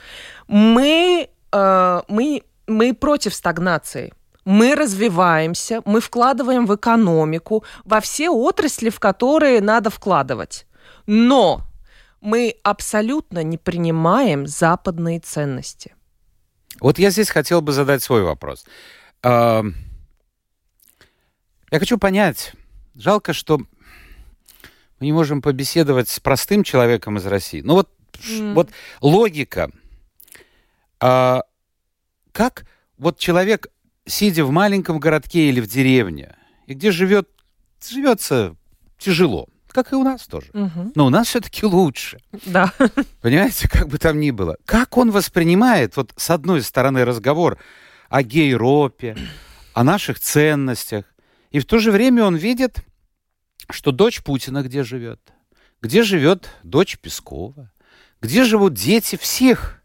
мы, 0.49 1.29
э, 1.53 2.01
мы, 2.09 2.42
мы 2.66 2.94
против 2.94 3.35
стагнации 3.35 4.12
мы 4.44 4.74
развиваемся, 4.74 5.83
мы 5.85 6.00
вкладываем 6.00 6.66
в 6.66 6.74
экономику, 6.74 7.64
во 7.85 8.00
все 8.00 8.31
отрасли, 8.31 8.90
в 8.90 8.98
которые 8.98 9.61
надо 9.61 9.90
вкладывать. 9.90 10.66
Но 11.07 11.62
мы 12.20 12.57
абсолютно 12.62 13.42
не 13.42 13.59
принимаем 13.59 14.46
западные 14.46 15.20
ценности. 15.20 15.94
Вот 16.81 16.98
я 16.98 17.11
здесь 17.11 17.31
хотел 17.31 17.61
бы 17.61 17.72
задать 17.72 18.03
свой 18.03 18.22
вопрос. 18.22 18.64
Я 19.22 19.62
хочу 21.70 21.98
понять, 21.98 22.53
жалко, 22.94 23.33
что 23.33 23.59
мы 23.59 25.07
не 25.07 25.12
можем 25.12 25.40
побеседовать 25.40 26.09
с 26.09 26.20
простым 26.20 26.64
человеком 26.64 27.16
из 27.16 27.26
России. 27.26 27.61
Ну 27.62 27.74
вот, 27.74 27.88
mm. 28.14 28.55
вот 28.55 28.70
логика. 29.00 29.70
А, 31.00 31.42
как 32.33 32.66
вот 32.98 33.18
человек 33.18 33.68
сидя 34.11 34.44
в 34.44 34.51
маленьком 34.51 34.99
городке 34.99 35.49
или 35.49 35.61
в 35.61 35.66
деревне, 35.66 36.37
и 36.66 36.75
где 36.75 36.90
живет, 36.90 37.29
живется 37.88 38.57
тяжело, 38.99 39.49
как 39.68 39.92
и 39.92 39.94
у 39.94 40.03
нас 40.03 40.27
тоже. 40.27 40.51
Угу. 40.53 40.92
Но 40.94 41.07
у 41.07 41.11
нас 41.11 41.29
все-таки 41.29 41.64
лучше. 41.64 42.18
Да. 42.46 42.73
Понимаете, 43.23 43.68
как 43.68 43.88
бы 43.88 43.99
там 43.99 44.20
ни 44.20 44.31
было. 44.31 44.57
Как 44.66 44.96
он 44.99 45.11
воспринимает, 45.11 45.96
вот 45.96 46.12
с 46.16 46.31
одной 46.31 46.62
стороны, 46.62 47.05
разговор 47.05 47.59
о 48.09 48.23
гейропе, 48.23 49.16
о 49.73 49.85
наших 49.85 50.18
ценностях, 50.20 51.05
и 51.51 51.61
в 51.61 51.64
то 51.64 51.79
же 51.79 51.90
время 51.90 52.25
он 52.25 52.37
видит, 52.37 52.85
что 53.70 53.92
дочь 53.92 54.23
Путина 54.23 54.62
где 54.62 54.83
живет, 54.83 55.20
где 55.81 56.03
живет 56.03 56.51
дочь 56.62 56.99
Пескова, 56.99 57.70
где 58.20 58.44
живут 58.44 58.75
дети 58.75 59.16
всех 59.16 59.83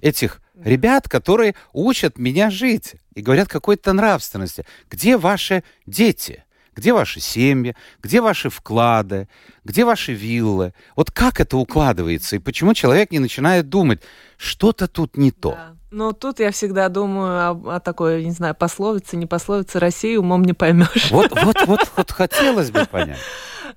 этих 0.00 0.40
ребят, 0.54 1.08
которые 1.08 1.54
учат 1.72 2.18
меня 2.18 2.50
жить 2.50 2.96
и 3.14 3.22
говорят 3.22 3.48
какой-то 3.48 3.92
нравственности. 3.92 4.64
Где 4.90 5.16
ваши 5.16 5.62
дети? 5.86 6.44
Где 6.74 6.92
ваши 6.92 7.20
семьи? 7.20 7.76
Где 8.02 8.20
ваши 8.20 8.50
вклады? 8.50 9.28
Где 9.64 9.84
ваши 9.84 10.12
виллы? 10.12 10.74
Вот 10.96 11.10
как 11.10 11.40
это 11.40 11.56
укладывается? 11.56 12.36
И 12.36 12.40
почему 12.40 12.74
человек 12.74 13.12
не 13.12 13.20
начинает 13.20 13.68
думать, 13.68 14.00
что-то 14.36 14.88
тут 14.88 15.16
не 15.16 15.30
то? 15.30 15.52
Да. 15.52 15.76
Ну, 15.92 16.12
тут 16.12 16.40
я 16.40 16.50
всегда 16.50 16.88
думаю 16.88 17.68
о, 17.68 17.76
о 17.76 17.80
такой, 17.80 18.24
не 18.24 18.32
знаю, 18.32 18.56
пословице, 18.56 19.16
не 19.16 19.26
пословице 19.26 19.78
России 19.78 20.16
умом 20.16 20.42
не 20.42 20.52
поймешь. 20.52 21.12
Вот, 21.12 21.30
вот, 21.40 21.66
вот, 21.66 21.92
вот 21.96 22.10
хотелось 22.10 22.72
бы 22.72 22.84
понять. 22.84 23.20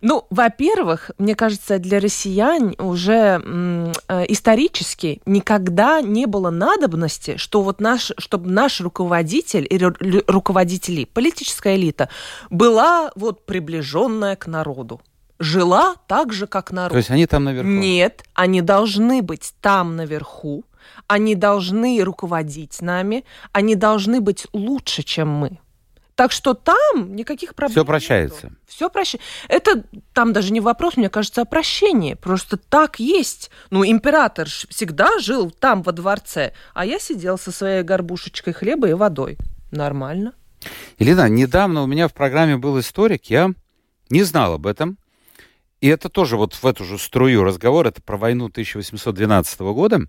Ну, 0.02 0.26
во-первых, 0.30 1.12
мне 1.18 1.36
кажется, 1.36 1.80
для 1.80 2.00
россиян 2.00 2.76
уже 2.78 3.42
э, 4.08 4.26
исторически 4.28 5.22
никогда 5.26 6.02
не 6.02 6.26
было 6.26 6.50
надобности, 6.50 7.38
что 7.38 7.62
вот 7.62 7.82
наш, 7.82 8.12
чтобы 8.18 8.50
наш 8.50 8.82
руководитель 8.82 9.68
или 9.70 10.24
руководители, 10.28 11.06
политическая 11.06 11.76
элита, 11.76 12.10
была 12.50 13.12
вот 13.16 13.46
приближенная 13.46 14.36
к 14.36 14.48
народу 14.48 15.02
жила 15.40 15.96
так 16.08 16.34
же, 16.34 16.48
как 16.48 16.72
народ. 16.72 16.92
То 16.92 16.98
есть 16.98 17.12
они 17.12 17.26
там 17.28 17.44
наверху? 17.44 17.70
Нет, 17.70 18.24
они 18.34 18.62
должны 18.62 19.22
быть 19.22 19.54
там 19.62 19.96
наверху, 19.96 20.64
они 21.08 21.36
должны 21.36 22.02
руководить 22.04 22.82
нами, 22.82 23.24
они 23.52 23.76
должны 23.76 24.22
быть 24.22 24.48
лучше, 24.54 25.04
чем 25.04 25.30
мы. 25.30 25.60
Так 26.18 26.32
что 26.32 26.56
там 26.56 27.16
никаких 27.16 27.54
проблем. 27.54 27.74
Все 27.74 27.86
прощается. 27.86 28.48
Нету. 28.48 28.58
Все 28.66 28.90
прощается. 28.90 29.28
Это 29.50 29.84
там 30.14 30.34
даже 30.34 30.52
не 30.52 30.60
вопрос, 30.60 30.98
мне 30.98 31.12
кажется, 31.12 31.44
о 31.44 31.46
прощении. 31.46 32.16
Просто 32.16 32.58
так 32.58 33.00
есть. 33.00 33.52
Ну, 33.70 33.86
император 33.86 34.48
всегда 34.48 35.20
жил 35.20 35.52
там, 35.52 35.84
во 35.84 35.92
дворце, 35.92 36.54
а 36.74 36.88
я 36.88 36.98
сидел 36.98 37.38
со 37.38 37.52
своей 37.52 37.84
горбушечкой 37.84 38.54
хлеба 38.54 38.90
и 38.90 38.94
водой. 38.94 39.38
Нормально. 39.70 40.34
Елена, 40.98 41.30
недавно 41.30 41.84
у 41.84 41.86
меня 41.86 42.08
в 42.08 42.16
программе 42.16 42.58
был 42.58 42.80
историк, 42.80 43.26
я 43.26 43.52
не 44.10 44.24
знал 44.24 44.54
об 44.54 44.66
этом. 44.66 44.98
И 45.82 45.88
это 45.88 46.10
тоже 46.10 46.36
вот 46.36 46.56
в 46.56 46.66
эту 46.66 46.84
же 46.84 46.98
струю 46.98 47.44
разговор, 47.44 47.86
это 47.86 48.02
про 48.02 48.18
войну 48.18 48.48
1812 48.48 49.60
года. 49.60 50.08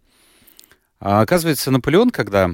А, 1.00 1.20
оказывается, 1.20 1.70
Наполеон, 1.70 2.08
когда 2.08 2.50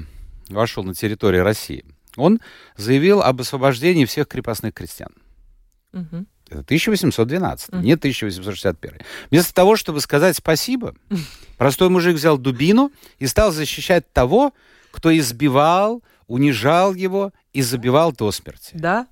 вошел 0.49 0.83
на 0.83 0.93
территорию 0.93 1.45
России, 1.45 1.85
он 2.15 2.39
заявил 2.77 3.21
об 3.21 3.41
освобождении 3.41 4.05
всех 4.05 4.27
крепостных 4.27 4.73
крестьян. 4.73 5.11
Угу. 5.93 6.25
Это 6.49 6.59
1812, 6.59 7.69
угу. 7.69 7.77
не 7.77 7.93
1861. 7.93 8.99
Вместо 9.31 9.53
того, 9.53 9.75
чтобы 9.75 10.01
сказать 10.01 10.35
спасибо, 10.37 10.95
простой 11.57 11.89
мужик 11.89 12.15
взял 12.15 12.37
дубину 12.37 12.91
и 13.19 13.27
стал 13.27 13.51
защищать 13.51 14.11
того, 14.13 14.53
кто 14.91 15.15
избивал, 15.15 16.03
унижал 16.27 16.93
его 16.93 17.31
и 17.53 17.61
забивал 17.61 18.11
до 18.11 18.31
смерти. 18.31 18.71
Да. 18.73 19.07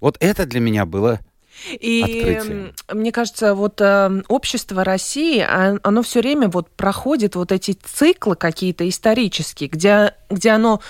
Вот 0.00 0.16
это 0.20 0.46
для 0.46 0.60
меня 0.60 0.86
было 0.86 1.20
и 1.80 2.02
Открытие. 2.02 2.72
мне 2.92 3.12
кажется, 3.12 3.54
вот 3.54 3.80
э, 3.80 4.22
общество 4.28 4.84
России, 4.84 5.40
а, 5.40 5.78
оно 5.82 6.02
все 6.02 6.20
время 6.20 6.48
вот 6.48 6.70
проходит 6.70 7.36
вот 7.36 7.52
эти 7.52 7.72
циклы 7.72 8.36
какие-то 8.36 8.88
исторические, 8.88 9.68
где, 9.68 10.14
где 10.30 10.50
оно 10.50 10.80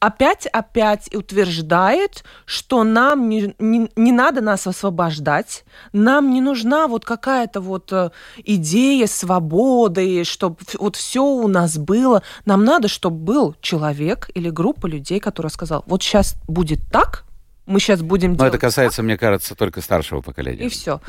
опять-опять 0.00 1.14
утверждает, 1.14 2.24
что 2.46 2.84
нам 2.84 3.28
не, 3.28 3.54
не, 3.58 3.90
не 3.94 4.12
надо 4.12 4.40
нас 4.40 4.66
освобождать, 4.66 5.64
нам 5.92 6.30
не 6.30 6.40
нужна 6.40 6.88
вот 6.88 7.04
какая-то 7.04 7.60
вот 7.60 7.92
э, 7.92 8.10
идея 8.38 9.06
свободы, 9.06 10.24
чтобы 10.24 10.56
вот 10.78 10.96
все 10.96 11.22
у 11.22 11.46
нас 11.46 11.76
было. 11.78 12.22
Нам 12.46 12.64
надо, 12.64 12.88
чтобы 12.88 13.18
был 13.18 13.54
человек 13.60 14.30
или 14.34 14.48
группа 14.48 14.86
людей, 14.86 15.20
которая 15.20 15.50
сказал, 15.50 15.84
вот 15.86 16.02
сейчас 16.02 16.34
будет 16.48 16.80
так, 16.90 17.24
мы 17.66 17.78
сейчас 17.78 18.00
будем 18.00 18.30
Но 18.30 18.36
делать. 18.36 18.52
Но 18.52 18.56
это 18.56 18.58
касается, 18.58 18.96
так, 18.96 19.04
мне 19.04 19.18
кажется, 19.18 19.54
только 19.54 19.80
старшего 19.82 20.22
поколения. 20.22 20.64
И 20.64 20.68
все. 20.70 21.00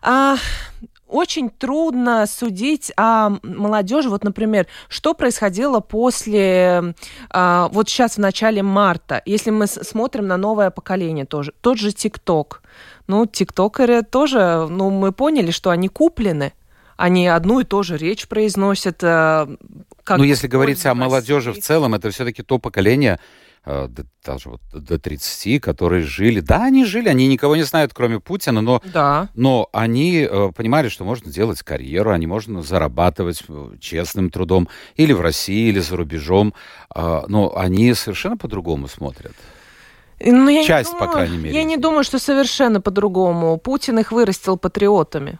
А, 0.00 0.36
очень 1.08 1.50
трудно 1.50 2.26
судить 2.26 2.92
о 2.96 3.30
молодежи. 3.42 4.08
Вот, 4.08 4.24
например, 4.24 4.66
что 4.88 5.14
происходило 5.14 5.80
после, 5.80 6.94
а, 7.30 7.68
вот 7.72 7.88
сейчас 7.88 8.14
в 8.14 8.18
начале 8.18 8.62
марта, 8.62 9.22
если 9.24 9.50
мы 9.50 9.66
смотрим 9.66 10.26
на 10.26 10.36
новое 10.36 10.70
поколение 10.70 11.24
тоже, 11.24 11.52
тот 11.60 11.78
же 11.78 11.92
ТикТок. 11.92 12.62
Ну, 13.06 13.26
тиктокеры 13.26 14.02
тоже, 14.02 14.66
ну, 14.68 14.90
мы 14.90 15.12
поняли, 15.12 15.50
что 15.50 15.70
они 15.70 15.88
куплены, 15.88 16.52
они 16.96 17.26
одну 17.26 17.60
и 17.60 17.64
ту 17.64 17.82
же 17.82 17.96
речь 17.96 18.28
произносят. 18.28 19.02
А, 19.02 19.48
как 20.04 20.18
ну, 20.18 20.24
если 20.24 20.46
говорить 20.46 20.84
о 20.84 20.94
молодежи 20.94 21.52
в 21.52 21.58
целом, 21.58 21.94
это 21.94 22.10
все-таки 22.10 22.42
то 22.42 22.58
поколение, 22.58 23.18
Э, 23.64 23.88
даже 24.24 24.50
вот 24.50 24.60
до 24.72 24.98
30, 24.98 25.60
которые 25.60 26.02
жили. 26.02 26.40
Да, 26.40 26.64
они 26.64 26.84
жили, 26.84 27.08
они 27.08 27.26
никого 27.26 27.56
не 27.56 27.62
знают, 27.64 27.92
кроме 27.94 28.20
Путина, 28.20 28.60
но, 28.60 28.80
да. 28.84 29.28
но 29.34 29.68
они 29.72 30.26
э, 30.30 30.52
понимали, 30.54 30.88
что 30.88 31.04
можно 31.04 31.30
делать 31.30 31.62
карьеру, 31.62 32.10
они 32.12 32.26
можно 32.26 32.62
зарабатывать 32.62 33.42
э, 33.48 33.72
честным 33.80 34.30
трудом 34.30 34.68
или 34.96 35.12
в 35.12 35.20
России, 35.20 35.68
или 35.68 35.80
за 35.80 35.96
рубежом, 35.96 36.54
э, 36.94 37.22
но 37.28 37.56
они 37.56 37.92
совершенно 37.94 38.36
по-другому 38.36 38.88
смотрят. 38.88 39.34
Ну, 40.20 40.48
я 40.48 40.64
Часть, 40.64 40.92
по 40.92 41.00
думаю- 41.00 41.12
крайней 41.12 41.38
мере, 41.38 41.54
Я 41.54 41.62
не 41.64 41.76
думаю, 41.76 42.02
что 42.04 42.18
совершенно 42.18 42.80
по-другому. 42.80 43.56
Путин 43.58 43.98
их 43.98 44.12
вырастил 44.12 44.56
патриотами. 44.56 45.38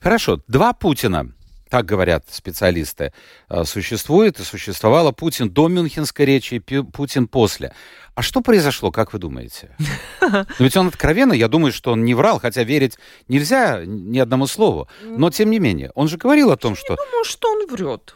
Хорошо, 0.00 0.40
два 0.48 0.72
Путина, 0.72 1.32
так 1.68 1.84
говорят 1.84 2.24
специалисты, 2.30 3.12
э, 3.48 3.64
существует 3.64 4.40
и 4.40 4.44
существовало 4.44 5.12
Путин 5.12 5.50
до 5.50 5.68
Мюнхенской 5.68 6.24
речи 6.24 6.54
и 6.54 6.60
Путин 6.60 7.28
после. 7.28 7.72
А 8.14 8.22
что 8.22 8.40
произошло, 8.40 8.90
как 8.90 9.12
вы 9.12 9.18
думаете? 9.18 9.76
Ну, 10.20 10.44
ведь 10.58 10.76
он 10.76 10.88
откровенно, 10.88 11.32
я 11.32 11.48
думаю, 11.48 11.72
что 11.72 11.92
он 11.92 12.04
не 12.04 12.14
врал, 12.14 12.40
хотя 12.40 12.64
верить 12.64 12.98
нельзя 13.28 13.82
ни 13.84 14.18
одному 14.18 14.46
слову. 14.46 14.88
Но 15.02 15.30
тем 15.30 15.50
не 15.50 15.58
менее, 15.58 15.90
он 15.94 16.08
же 16.08 16.16
говорил 16.16 16.50
о 16.50 16.56
том, 16.56 16.76
что... 16.76 16.96
Ну, 17.12 17.24
что 17.24 17.52
он 17.52 17.66
врет? 17.66 18.14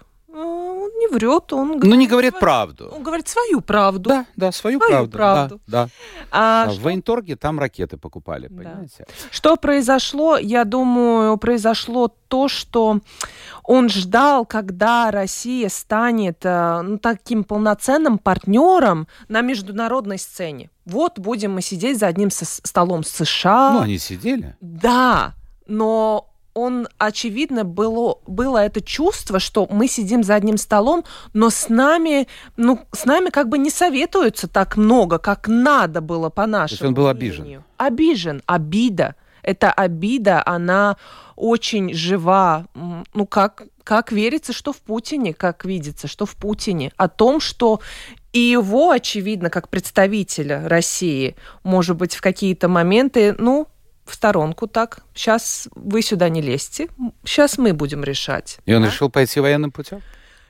Он 1.10 1.16
врет, 1.16 1.52
он 1.52 1.78
Ну, 1.82 1.94
не 1.94 2.06
говорит 2.06 2.32
свою- 2.32 2.40
правду. 2.40 2.92
Он 2.94 3.02
говорит 3.02 3.28
свою 3.28 3.60
правду. 3.60 4.10
Да, 4.10 4.26
да, 4.36 4.52
свою, 4.52 4.78
Свою 4.78 4.90
правду. 5.08 5.16
правду. 5.16 5.60
Да, 5.66 5.84
да. 5.84 5.88
А 6.30 6.64
А 6.64 6.70
что 6.70 6.80
в 6.80 6.82
Военторге 6.84 7.36
там 7.36 7.58
ракеты 7.58 7.96
покупали, 7.96 8.48
Да. 8.48 8.56
понимаете? 8.62 9.06
Что 9.30 9.56
произошло? 9.56 10.36
Я 10.38 10.64
думаю, 10.64 11.36
произошло 11.36 12.08
то, 12.28 12.48
что 12.48 13.00
он 13.64 13.88
ждал, 13.88 14.46
когда 14.46 15.10
Россия 15.10 15.68
станет 15.68 16.38
э, 16.44 16.82
ну, 16.82 16.98
таким 16.98 17.44
полноценным 17.44 18.18
партнером 18.18 19.08
на 19.28 19.40
международной 19.40 20.18
сцене. 20.18 20.70
Вот 20.86 21.18
будем 21.18 21.54
мы 21.54 21.62
сидеть 21.62 21.98
за 21.98 22.06
одним 22.06 22.30
со- 22.30 22.44
столом 22.44 23.02
с 23.04 23.10
США. 23.10 23.72
Ну, 23.72 23.80
они 23.80 23.98
сидели. 23.98 24.56
Да, 24.60 25.34
но 25.66 26.29
он, 26.54 26.88
очевидно, 26.98 27.64
было, 27.64 28.18
было 28.26 28.58
это 28.58 28.80
чувство, 28.80 29.38
что 29.38 29.66
мы 29.70 29.86
сидим 29.88 30.22
за 30.22 30.34
одним 30.34 30.56
столом, 30.56 31.04
но 31.32 31.50
с 31.50 31.68
нами, 31.68 32.28
ну, 32.56 32.80
с 32.92 33.04
нами 33.04 33.30
как 33.30 33.48
бы 33.48 33.58
не 33.58 33.70
советуются 33.70 34.48
так 34.48 34.76
много, 34.76 35.18
как 35.18 35.48
надо 35.48 36.00
было 36.00 36.28
по 36.28 36.46
нашему 36.46 36.88
он 36.88 36.94
был 36.94 37.08
обижен? 37.08 37.42
мнению. 37.42 37.64
Обижен, 37.76 38.42
обида. 38.46 39.14
Эта 39.42 39.72
обида, 39.72 40.42
она 40.44 40.96
очень 41.34 41.94
жива. 41.94 42.66
Ну, 43.14 43.26
как, 43.26 43.62
как 43.84 44.12
верится, 44.12 44.52
что 44.52 44.72
в 44.72 44.78
Путине, 44.78 45.32
как 45.32 45.64
видится, 45.64 46.08
что 46.08 46.26
в 46.26 46.36
Путине. 46.36 46.92
О 46.96 47.08
том, 47.08 47.40
что 47.40 47.80
и 48.32 48.40
его, 48.40 48.90
очевидно, 48.90 49.50
как 49.50 49.68
представителя 49.68 50.68
России, 50.68 51.36
может 51.64 51.96
быть, 51.96 52.14
в 52.14 52.20
какие-то 52.20 52.68
моменты, 52.68 53.34
ну, 53.38 53.66
в 54.10 54.14
сторонку 54.14 54.66
так. 54.66 55.00
Сейчас 55.14 55.68
вы 55.74 56.02
сюда 56.02 56.28
не 56.28 56.42
лезьте. 56.42 56.88
Сейчас 57.24 57.58
мы 57.58 57.72
будем 57.72 58.04
решать. 58.04 58.58
И 58.66 58.74
он 58.74 58.82
Да? 58.82 58.88
решил 58.88 59.08
пойти 59.10 59.40
военным 59.40 59.70
путем? 59.70 60.02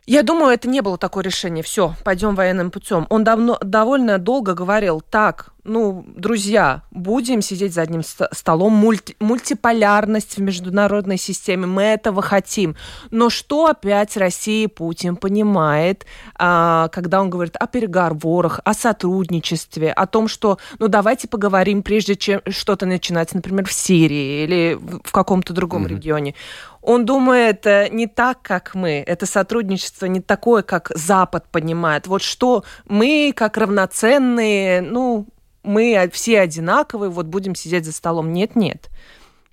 Я 0.06 0.22
думаю, 0.22 0.52
это 0.52 0.68
не 0.68 0.80
было 0.80 0.98
такое 0.98 1.22
решение. 1.24 1.62
Все, 1.62 1.94
пойдем 2.04 2.34
военным 2.34 2.70
путем. 2.70 3.06
Он 3.10 3.22
давно, 3.22 3.58
довольно 3.62 4.18
долго 4.18 4.54
говорил, 4.54 5.00
так, 5.02 5.50
ну, 5.62 6.04
друзья, 6.16 6.82
будем 6.90 7.42
сидеть 7.42 7.74
за 7.74 7.82
одним 7.82 8.02
ст- 8.02 8.22
столом, 8.32 8.72
мульти- 8.82 9.14
мультиполярность 9.20 10.36
в 10.36 10.40
международной 10.40 11.18
системе, 11.18 11.66
мы 11.66 11.82
этого 11.82 12.22
хотим. 12.22 12.76
Но 13.10 13.28
что 13.30 13.66
опять 13.66 14.16
Россия 14.16 14.64
и 14.64 14.68
Путин 14.68 15.16
понимает, 15.16 16.06
а, 16.34 16.88
когда 16.88 17.20
он 17.20 17.28
говорит 17.30 17.56
о 17.60 17.66
переговорах, 17.66 18.60
о 18.64 18.72
сотрудничестве, 18.74 19.92
о 19.92 20.06
том, 20.06 20.28
что, 20.28 20.58
ну, 20.78 20.88
давайте 20.88 21.28
поговорим, 21.28 21.82
прежде 21.82 22.16
чем 22.16 22.40
что-то 22.48 22.86
начинать, 22.86 23.34
например, 23.34 23.66
в 23.68 23.72
Сирии 23.72 24.44
или 24.44 24.78
в 25.04 25.12
каком-то 25.12 25.52
другом 25.52 25.82
Мгм. 25.82 25.90
регионе. 25.90 26.34
Он 26.82 27.04
думает 27.04 27.66
не 27.90 28.06
так, 28.06 28.40
как 28.42 28.74
мы. 28.74 29.04
Это 29.06 29.26
сотрудничество 29.26 30.06
не 30.06 30.20
такое, 30.20 30.62
как 30.62 30.90
Запад 30.94 31.46
понимает. 31.50 32.06
Вот 32.06 32.22
что 32.22 32.64
мы, 32.86 33.32
как 33.36 33.56
равноценные, 33.56 34.80
ну, 34.80 35.26
мы 35.62 36.10
все 36.12 36.40
одинаковые, 36.40 37.10
вот 37.10 37.26
будем 37.26 37.54
сидеть 37.54 37.84
за 37.84 37.92
столом. 37.92 38.32
Нет, 38.32 38.56
нет. 38.56 38.88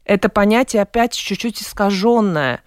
Это 0.06 0.30
понятие 0.30 0.82
опять 0.84 1.14
чуть-чуть 1.14 1.62
искаженное. 1.62 2.62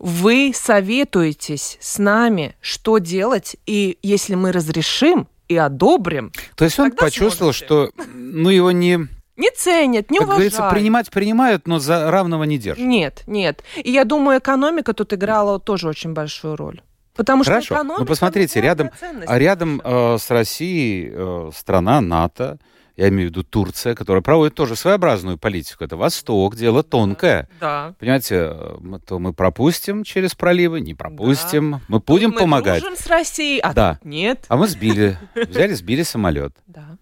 Вы 0.00 0.52
советуетесь 0.54 1.78
с 1.80 1.98
нами, 1.98 2.56
что 2.60 2.98
делать, 2.98 3.56
и 3.66 3.98
если 4.02 4.34
мы 4.34 4.50
разрешим 4.50 5.28
и 5.46 5.56
одобрим, 5.56 6.32
То 6.56 6.64
есть 6.64 6.78
он 6.78 6.90
почувствовал, 6.92 7.52
сможете. 7.52 7.66
что, 7.66 7.90
ну, 8.14 8.48
его 8.48 8.70
не, 8.72 9.06
не 9.40 9.50
ценят, 9.50 10.10
не 10.10 10.18
как 10.18 10.28
говорится, 10.28 10.58
уважают. 10.60 10.74
принимать 10.78 11.10
принимают, 11.10 11.66
но 11.66 11.78
за 11.78 12.10
равного 12.10 12.44
не 12.44 12.58
держат. 12.58 12.84
Нет, 12.84 13.22
нет. 13.26 13.62
И 13.76 13.90
я 13.90 14.04
думаю, 14.04 14.38
экономика 14.38 14.92
тут 14.92 15.12
играла 15.12 15.58
тоже 15.58 15.88
очень 15.88 16.12
большую 16.12 16.56
роль. 16.56 16.80
Потому 17.16 17.42
что 17.42 17.52
Хорошо. 17.52 17.74
экономика... 17.74 18.00
Ну, 18.02 18.06
посмотрите, 18.06 18.60
рядом- 18.60 18.90
рядом 19.26 19.80
э, 19.84 20.16
с 20.18 20.30
Россией 20.30 21.10
э, 21.12 21.50
страна 21.54 22.00
НАТО, 22.00 22.58
я 22.96 23.08
имею 23.08 23.28
в 23.28 23.30
виду 23.32 23.42
Турция, 23.44 23.94
которая 23.94 24.22
проводит 24.22 24.54
тоже 24.54 24.76
своеобразную 24.76 25.38
политику. 25.38 25.82
Это 25.84 25.96
Восток, 25.96 26.54
дело 26.56 26.82
тонкое. 26.82 27.48
Да. 27.58 27.94
Понимаете, 27.98 28.34
э, 28.36 28.76
мы- 28.80 29.00
то 29.00 29.18
мы 29.18 29.32
пропустим 29.32 30.04
через 30.04 30.34
проливы, 30.34 30.80
не 30.80 30.94
пропустим. 30.94 31.80
Мы 31.88 31.98
будем 32.00 32.30
мы 32.30 32.40
помогать. 32.40 32.80
дружим 32.80 32.98
с 32.98 33.06
Россией, 33.06 33.58
а 33.60 33.72
Да. 33.72 33.98
нет. 34.04 34.44
А 34.48 34.56
мы 34.56 34.68
сбили, 34.68 35.18
взяли, 35.34 35.72
сбили 35.74 36.02
самолет. 36.02 36.52
Да. 36.66 36.96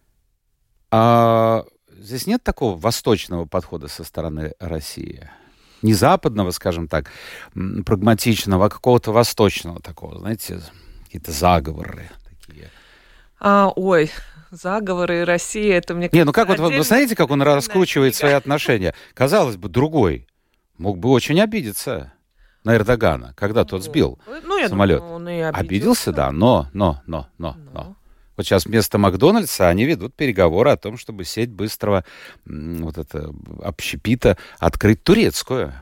А 0.91 1.65
здесь 1.99 2.27
нет 2.27 2.43
такого 2.43 2.79
восточного 2.79 3.45
подхода 3.45 3.89
со 3.89 4.05
стороны 4.05 4.55
России? 4.59 5.29
Не 5.83 5.95
западного, 5.95 6.51
скажем 6.51 6.89
так, 6.89 7.11
прагматичного, 7.55 8.67
а 8.67 8.69
какого-то 8.69 9.13
восточного 9.13 9.81
такого, 9.81 10.19
знаете, 10.19 10.61
какие-то 11.05 11.31
заговоры 11.31 12.11
такие. 12.29 12.71
А, 13.39 13.71
ой, 13.77 14.11
заговоры 14.51 15.25
России, 15.25 15.71
это 15.71 15.95
мне 15.95 16.09
Не, 16.13 16.25
ну 16.25 16.33
как 16.33 16.49
вот, 16.49 16.59
вы, 16.59 16.77
вы 16.77 16.83
знаете, 16.83 17.15
как 17.15 17.31
он 17.31 17.43
раскручивает 17.43 18.15
свои 18.17 18.33
отношения? 18.33 18.95
Казалось 19.15 19.57
бы, 19.57 19.69
другой 19.69 20.27
мог 20.79 20.99
бы 20.99 21.11
очень 21.11 21.41
обидеться 21.41 22.13
на 22.65 22.75
Эрдогана, 22.75 23.35
когда 23.37 23.65
тот 23.65 23.85
сбил. 23.85 24.19
ну, 24.45 24.59
я 24.59 24.69
самолет. 24.69 24.99
Думаю, 24.99 25.15
он 25.15 25.29
и 25.29 25.41
Обиделся, 25.41 26.13
да, 26.13 26.33
но, 26.33 26.69
но, 26.73 27.03
но, 27.07 27.29
но, 27.39 27.57
Но. 27.73 27.97
Вот 28.39 28.47
сейчас 28.47 28.67
вместо 28.67 28.99
Макдональдса 28.99 29.69
они 29.69 29.85
ведут 29.85 30.15
переговоры 30.15 30.71
о 30.71 30.77
том, 30.77 30.97
чтобы 30.97 31.25
сеть 31.25 31.51
быстрого 31.51 32.05
вот 32.47 32.97
это 32.97 33.31
общепита 33.65 34.39
открыть 34.61 35.03
турецкую. 35.03 35.75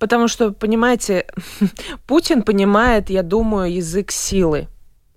Потому 0.00 0.26
что, 0.26 0.50
понимаете, 0.50 1.24
Путин 2.08 2.42
понимает, 2.42 3.10
я 3.10 3.22
думаю, 3.22 3.72
язык 3.72 4.10
силы. 4.10 4.66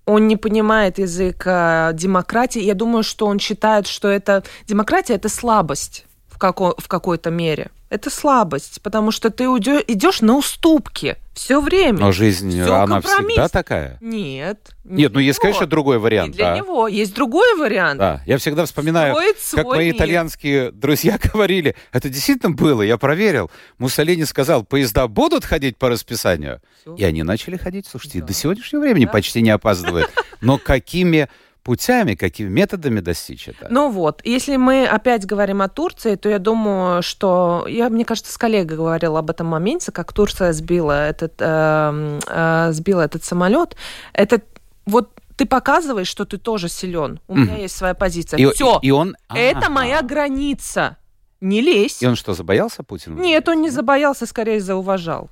Он 0.06 0.28
не 0.28 0.38
понимает 0.38 1.00
язык 1.00 1.44
а, 1.48 1.94
демократии. 1.94 2.62
Я 2.62 2.76
думаю, 2.76 3.02
что 3.04 3.26
он 3.26 3.40
считает, 3.40 3.88
что 3.88 4.08
это 4.08 4.44
демократия 4.68 5.16
это 5.16 5.30
слабость 5.30 6.06
в, 6.28 6.38
како- 6.38 6.76
в 6.78 6.88
какой-то 6.88 7.32
мере. 7.32 7.72
Это 7.90 8.12
слабость, 8.12 8.84
потому 8.84 9.10
что 9.12 9.32
ты 9.32 9.50
уйдё- 9.50 9.84
идешь 9.88 10.22
на 10.22 10.36
уступки 10.38 11.18
все 11.40 11.62
время. 11.62 11.98
Но 12.00 12.12
жизнь, 12.12 12.52
Всё 12.52 12.76
она 12.76 13.02
компромисс. 13.02 13.28
всегда 13.32 13.48
такая. 13.50 13.98
Нет. 14.02 14.72
не 14.84 15.04
Нет, 15.04 15.14
ну 15.14 15.20
есть, 15.20 15.40
него. 15.40 15.44
конечно, 15.44 15.66
другой 15.68 15.98
Не 15.98 16.02
вариант. 16.04 16.36
для 16.36 16.52
да. 16.52 16.58
него. 16.58 16.88
Есть 16.88 17.14
другой 17.14 17.56
вариант. 17.58 18.00
Да, 18.00 18.22
я 18.26 18.38
всегда 18.38 18.66
вспоминаю, 18.66 19.14
Строить 19.14 19.38
как 19.54 19.66
мои 19.68 19.86
мир. 19.88 19.96
итальянские 19.96 20.72
друзья 20.72 21.18
говорили, 21.34 21.76
это 21.92 22.10
действительно 22.10 22.52
было, 22.52 22.82
я 22.82 22.98
проверил. 22.98 23.50
Муссолини 23.78 24.26
сказал, 24.26 24.64
поезда 24.64 25.08
будут 25.08 25.46
ходить 25.46 25.78
по 25.78 25.90
расписанию. 25.90 26.62
Всё. 26.82 26.96
И 26.96 27.04
они 27.04 27.24
начали 27.24 27.58
ходить, 27.58 27.88
слушайте, 27.88 28.20
Да. 28.20 28.26
до 28.28 28.34
сегодняшнего 28.34 28.82
времени 28.82 29.06
Да. 29.06 29.12
почти 29.12 29.42
не 29.42 29.50
опаздывают. 29.52 30.10
Но 30.42 30.58
какими 30.58 31.30
путями, 31.70 32.16
какими 32.16 32.50
методами 32.50 33.00
достичь 33.00 33.48
это? 33.48 33.68
Ну 33.70 33.92
вот, 33.92 34.22
если 34.26 34.56
мы 34.58 34.88
опять 34.88 35.26
говорим 35.28 35.62
о 35.62 35.68
Турции, 35.70 36.16
то 36.16 36.28
я 36.28 36.40
думаю, 36.40 37.04
что 37.04 37.66
я, 37.70 37.90
мне 37.90 38.06
кажется, 38.06 38.32
с 38.34 38.38
коллегой 38.40 38.76
говорила 38.76 39.20
об 39.20 39.30
этом 39.30 39.46
моменте, 39.46 39.92
как 39.92 40.12
Турция 40.12 40.52
сбила 40.54 41.08
этот 41.08 41.34
эм, 41.40 42.20
э, 42.28 42.70
сбила 42.72 43.02
этот 43.02 43.24
самолет. 43.24 43.76
Это 44.14 44.42
вот 44.88 45.12
ты 45.36 45.46
показываешь, 45.46 46.08
что 46.08 46.26
ты 46.26 46.40
тоже 46.40 46.70
силен. 46.70 47.20
У 47.28 47.36
меня 47.36 47.52
Мгм. 47.54 47.62
есть 47.62 47.78
своя 47.78 47.94
позиция. 47.94 48.40
и, 48.40 48.52
Все, 48.52 48.80
и- 48.82 48.88
и 48.88 48.92
он... 48.92 49.16
это 49.34 49.60
Ага. 49.60 49.70
моя 49.70 50.02
граница. 50.02 50.98
Не 51.40 51.62
лезь. 51.62 52.02
И 52.02 52.08
он 52.08 52.16
что, 52.16 52.34
забоялся 52.34 52.82
Путина? 52.84 53.20
Нет, 53.22 53.48
он 53.48 53.62
не 53.62 53.70
забоялся, 53.70 54.26
скорее 54.26 54.60
зауважал. 54.60 55.30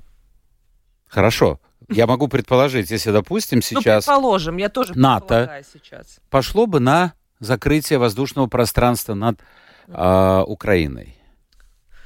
Хорошо. 1.07 1.59
Я 1.89 2.05
могу 2.07 2.27
предположить, 2.27 2.91
если, 2.91 3.11
допустим, 3.11 3.59
Ну, 3.59 3.61
сейчас 3.61 4.05
предположим, 4.05 4.57
я 4.57 4.69
тоже 4.69 4.93
НАТО. 4.97 5.63
сейчас. 5.73 6.17
пошло 6.29 6.65
бы 6.67 6.79
на 6.79 7.13
закрытие 7.39 7.97
воздушного 7.99 8.47
пространства 8.47 9.13
над 9.13 9.39
а, 9.89 10.43
Украиной, 10.43 11.15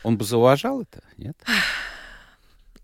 он 0.03 0.17
бы 0.17 0.23
зауважал 0.23 0.81
это? 0.81 1.01
Нет? 1.17 1.35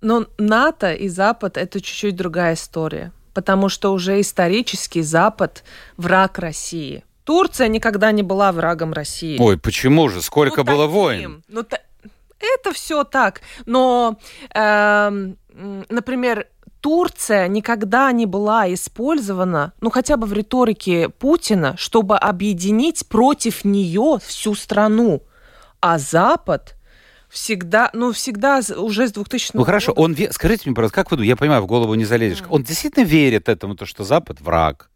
Но 0.02 0.26
НАТО 0.38 0.94
и 0.94 1.08
Запад 1.08 1.58
это 1.58 1.82
чуть-чуть 1.82 2.16
другая 2.16 2.54
история, 2.56 3.12
потому 3.34 3.70
что 3.70 3.92
уже 3.94 4.20
исторически 4.22 5.02
Запад 5.02 5.64
враг 5.98 6.40
России. 6.40 7.04
Турция 7.26 7.68
никогда 7.68 8.12
не 8.12 8.24
была 8.24 8.52
врагом 8.52 8.94
России. 8.94 9.38
Ой, 9.40 9.58
почему 9.60 10.08
же? 10.10 10.22
Сколько 10.22 10.64
Ну, 10.64 10.64
было 10.64 10.86
таким. 10.86 10.94
войн? 10.94 11.44
Ну, 11.50 11.64
та- 11.64 11.82
это 12.40 12.72
все 12.74 13.04
так. 13.04 13.42
Но, 13.66 14.18
м, 14.56 15.38
например, 15.90 16.48
Турция 16.82 17.48
никогда 17.48 18.12
не 18.12 18.26
была 18.26 18.72
использована, 18.74 19.74
ну 19.82 19.90
хотя 19.90 20.18
бы 20.18 20.28
в 20.28 20.34
риторике 20.34 21.10
Путина, 21.10 21.76
чтобы 21.78 22.18
объединить 22.18 23.08
против 23.08 23.66
нее 23.66 24.20
всю 24.24 24.56
страну. 24.56 25.24
А 25.80 25.98
Запад 25.98 26.76
всегда, 27.30 27.90
ну 27.94 28.12
всегда 28.12 28.62
уже 28.78 29.08
с 29.08 29.12
2000 29.12 29.52
Ну 29.54 29.64
хорошо, 29.64 29.92
он, 29.92 30.16
скажите 30.32 30.64
мне, 30.66 30.76
пожалуйста, 30.76 30.96
как 30.96 31.12
вы 31.12 31.18
думаете, 31.18 31.30
я 31.30 31.36
понимаю, 31.36 31.62
в 31.62 31.68
голову 31.68 31.94
не 31.96 32.06
залезешь, 32.06 32.44
он 32.50 32.64
действительно 32.64 33.04
верит 33.04 33.50
этому, 33.50 33.76
то, 33.76 33.86
что 33.86 34.04
Запад 34.04 34.40
враг? 34.42 34.90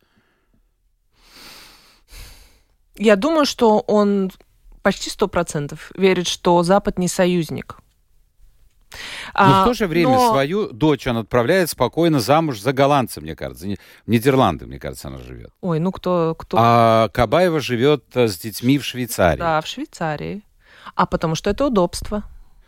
Я 2.95 3.15
думаю, 3.15 3.45
что 3.45 3.79
он 3.79 4.31
почти 4.83 5.09
сто 5.09 5.27
процентов 5.27 5.91
верит, 5.95 6.27
что 6.27 6.61
Запад 6.63 6.99
не 6.99 7.07
союзник. 7.07 7.77
Но 9.33 9.61
а, 9.61 9.61
в 9.63 9.65
то 9.67 9.73
же 9.73 9.87
время 9.87 10.11
но... 10.11 10.31
свою 10.31 10.71
дочь 10.71 11.07
он 11.07 11.17
отправляет 11.17 11.69
спокойно 11.69 12.19
замуж 12.19 12.59
за 12.59 12.73
голландца, 12.73 13.21
мне 13.21 13.35
кажется. 13.35 13.67
В 13.67 14.09
Нидерланды, 14.09 14.65
мне 14.65 14.79
кажется, 14.79 15.07
она 15.07 15.17
живет. 15.17 15.51
Ой, 15.61 15.79
ну 15.79 15.91
кто... 15.91 16.35
кто... 16.37 16.57
А 16.59 17.09
Кабаева 17.09 17.59
живет 17.59 18.03
э, 18.13 18.27
с 18.27 18.37
детьми 18.37 18.77
в 18.77 18.85
Швейцарии. 18.85 19.39
Да, 19.39 19.61
в 19.61 19.67
Швейцарии. 19.67 20.43
А 20.95 21.05
потому 21.05 21.35
что 21.35 21.49
это 21.49 21.65
удобство. 21.65 22.23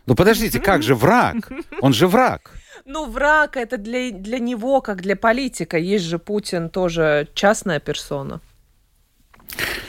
Ну 0.06 0.14
подождите, 0.14 0.60
как 0.60 0.82
же 0.82 0.94
враг? 0.94 1.36
Он 1.80 1.92
же 1.92 2.06
враг. 2.06 2.52
Ну, 2.84 3.06
враг 3.06 3.56
это 3.56 3.78
для, 3.78 4.10
для 4.10 4.38
него, 4.38 4.82
как 4.82 5.00
для 5.00 5.16
политика. 5.16 5.78
Есть 5.78 6.04
же 6.04 6.18
Путин 6.18 6.68
тоже 6.68 7.28
частная 7.34 7.80
персона. 7.80 8.40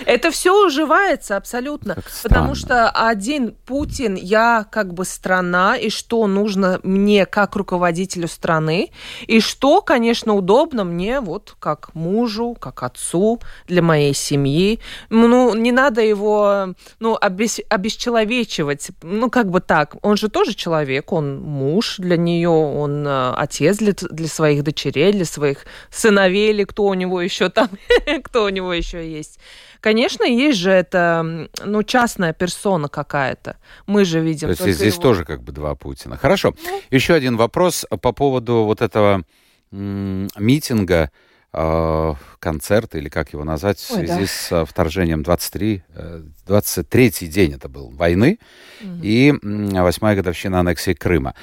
Это 0.05 0.29
все 0.29 0.65
уживается 0.65 1.35
абсолютно, 1.35 1.97
потому 2.23 2.53
что 2.55 2.89
один 2.89 3.55
Путин, 3.65 4.15
я 4.15 4.65
как 4.69 4.93
бы 4.93 5.03
страна, 5.03 5.77
и 5.77 5.89
что 5.89 6.27
нужно 6.27 6.79
мне 6.83 7.25
как 7.25 7.55
руководителю 7.55 8.27
страны, 8.27 8.91
и 9.25 9.39
что, 9.39 9.81
конечно, 9.81 10.33
удобно 10.33 10.83
мне 10.83 11.21
вот 11.21 11.55
как 11.59 11.93
мужу, 11.95 12.55
как 12.59 12.83
отцу, 12.83 13.41
для 13.67 13.81
моей 13.81 14.13
семьи. 14.13 14.79
Ну, 15.09 15.55
не 15.55 15.71
надо 15.71 16.01
его, 16.01 16.75
ну, 16.99 17.17
обес, 17.19 17.59
обесчеловечивать, 17.69 18.89
ну, 19.01 19.29
как 19.29 19.49
бы 19.49 19.59
так. 19.59 19.95
Он 20.03 20.17
же 20.17 20.29
тоже 20.29 20.53
человек, 20.53 21.11
он 21.11 21.41
муж 21.41 21.95
для 21.97 22.17
нее, 22.17 22.49
он 22.49 23.07
э, 23.07 23.33
отец 23.37 23.77
для, 23.77 23.93
для 23.93 24.27
своих 24.27 24.63
дочерей, 24.63 25.11
для 25.13 25.25
своих 25.25 25.65
сыновей 25.89 26.51
или 26.51 26.63
кто 26.63 26.85
у 26.85 26.93
него 26.93 27.21
еще 27.21 27.49
там, 27.49 27.69
кто 28.23 28.45
у 28.45 28.49
него 28.49 28.71
еще 28.71 29.09
есть. 29.09 29.39
Конечно, 29.79 30.23
есть 30.23 30.57
же 30.57 30.71
это, 30.71 31.47
ну, 31.63 31.83
частная 31.83 32.33
персона 32.33 32.87
какая-то. 32.87 33.57
Мы 33.87 34.05
же 34.05 34.19
видим. 34.19 34.53
То 34.55 34.65
есть 34.65 34.79
здесь 34.79 34.93
его... 34.93 35.03
тоже 35.03 35.25
как 35.25 35.43
бы 35.43 35.51
два 35.51 35.75
Путина. 35.75 36.17
Хорошо. 36.17 36.55
Ну. 36.63 36.81
Еще 36.91 37.13
один 37.13 37.37
вопрос 37.37 37.85
по 38.01 38.11
поводу 38.11 38.63
вот 38.63 38.81
этого 38.81 39.23
митинга, 39.71 41.11
э, 41.53 42.13
концерта, 42.39 42.97
или 42.97 43.09
как 43.09 43.33
его 43.33 43.43
назвать, 43.43 43.77
в 43.77 43.81
связи 43.81 44.21
да. 44.21 44.27
с 44.27 44.51
э, 44.51 44.65
вторжением 44.65 45.23
23, 45.23 45.83
23-й 46.47 47.25
э, 47.25 47.29
день 47.29 47.53
это 47.53 47.69
был, 47.69 47.89
войны, 47.89 48.39
угу. 48.81 48.99
и 49.01 49.33
восьмая 49.41 50.15
годовщина 50.15 50.59
аннексии 50.59 50.93
Крыма. 50.93 51.33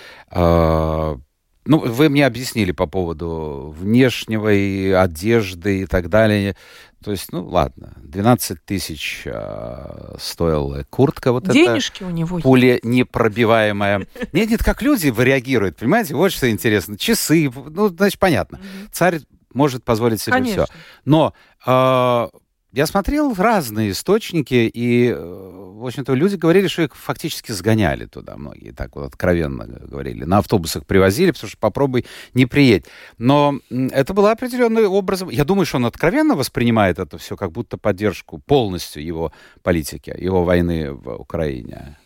Ну, 1.65 1.79
вы 1.79 2.09
мне 2.09 2.27
объяснили 2.27 2.73
по 2.73 2.87
поводу 2.87 3.75
внешнего 3.79 4.53
и 4.53 4.91
одежды 4.91 5.83
и 5.83 5.87
так 5.87 6.09
далее. 6.09 6.57
То 7.05 7.11
есть, 7.11 7.33
ну, 7.33 7.45
ладно, 7.47 7.95
12 8.03 8.65
тысяч 8.65 9.23
э, 9.25 10.15
стоила 10.19 10.85
куртка 10.89 11.33
вот 11.33 11.49
Денежки 11.49 12.03
эта. 12.03 12.07
у 12.07 12.11
него 12.11 12.39
Пуля 12.39 12.79
непробиваемая. 12.83 14.07
Нет, 14.33 14.51
нет, 14.51 14.63
как 14.63 14.83
люди 14.83 15.13
реагируют, 15.17 15.77
понимаете? 15.77 16.15
Вот 16.15 16.33
что 16.33 16.49
интересно. 16.49 16.97
Часы, 16.97 17.51
ну, 17.55 17.89
значит, 17.89 18.19
понятно. 18.21 18.61
Царь 18.93 19.21
может 19.53 19.85
позволить 19.85 20.21
себе 20.21 20.33
Конечно. 20.35 20.65
все. 20.67 20.75
Но 21.05 21.35
э, 21.67 22.29
я 22.73 22.87
смотрел 22.87 23.35
разные 23.35 23.91
источники, 23.91 24.71
и, 24.73 25.09
э, 25.09 25.15
в 25.15 25.87
общем-то, 25.87 26.15
люди 26.15 26.37
говорили, 26.37 26.69
что 26.69 26.83
их 26.83 26.97
фактически 26.97 27.53
сгоняли 27.53 28.07
туда, 28.07 28.37
многие 28.37 28.73
так 28.73 28.97
вот 28.97 29.05
откровенно 29.05 29.67
говорили. 29.67 30.25
На 30.25 30.39
автобусах 30.39 30.87
привозили, 30.87 31.33
потому 31.33 31.51
что 31.51 31.59
попробуй 31.59 32.07
не 32.33 32.47
приедь. 32.47 32.87
Но 33.19 33.59
это 33.71 34.15
было 34.15 34.31
определенным 34.31 34.91
образом... 34.91 35.29
Я 35.29 35.45
думаю, 35.45 35.67
что 35.67 35.77
он 35.77 35.87
откровенно 35.87 36.35
воспринимает 36.35 36.99
это 36.99 37.19
все 37.19 37.37
как 37.37 37.53
будто 37.53 37.77
поддержку 37.77 38.39
полностью 38.39 39.05
его 39.05 39.33
политики, 39.63 40.15
его 40.19 40.45
войны 40.45 40.93
в 40.93 41.15
Украине. 41.17 41.99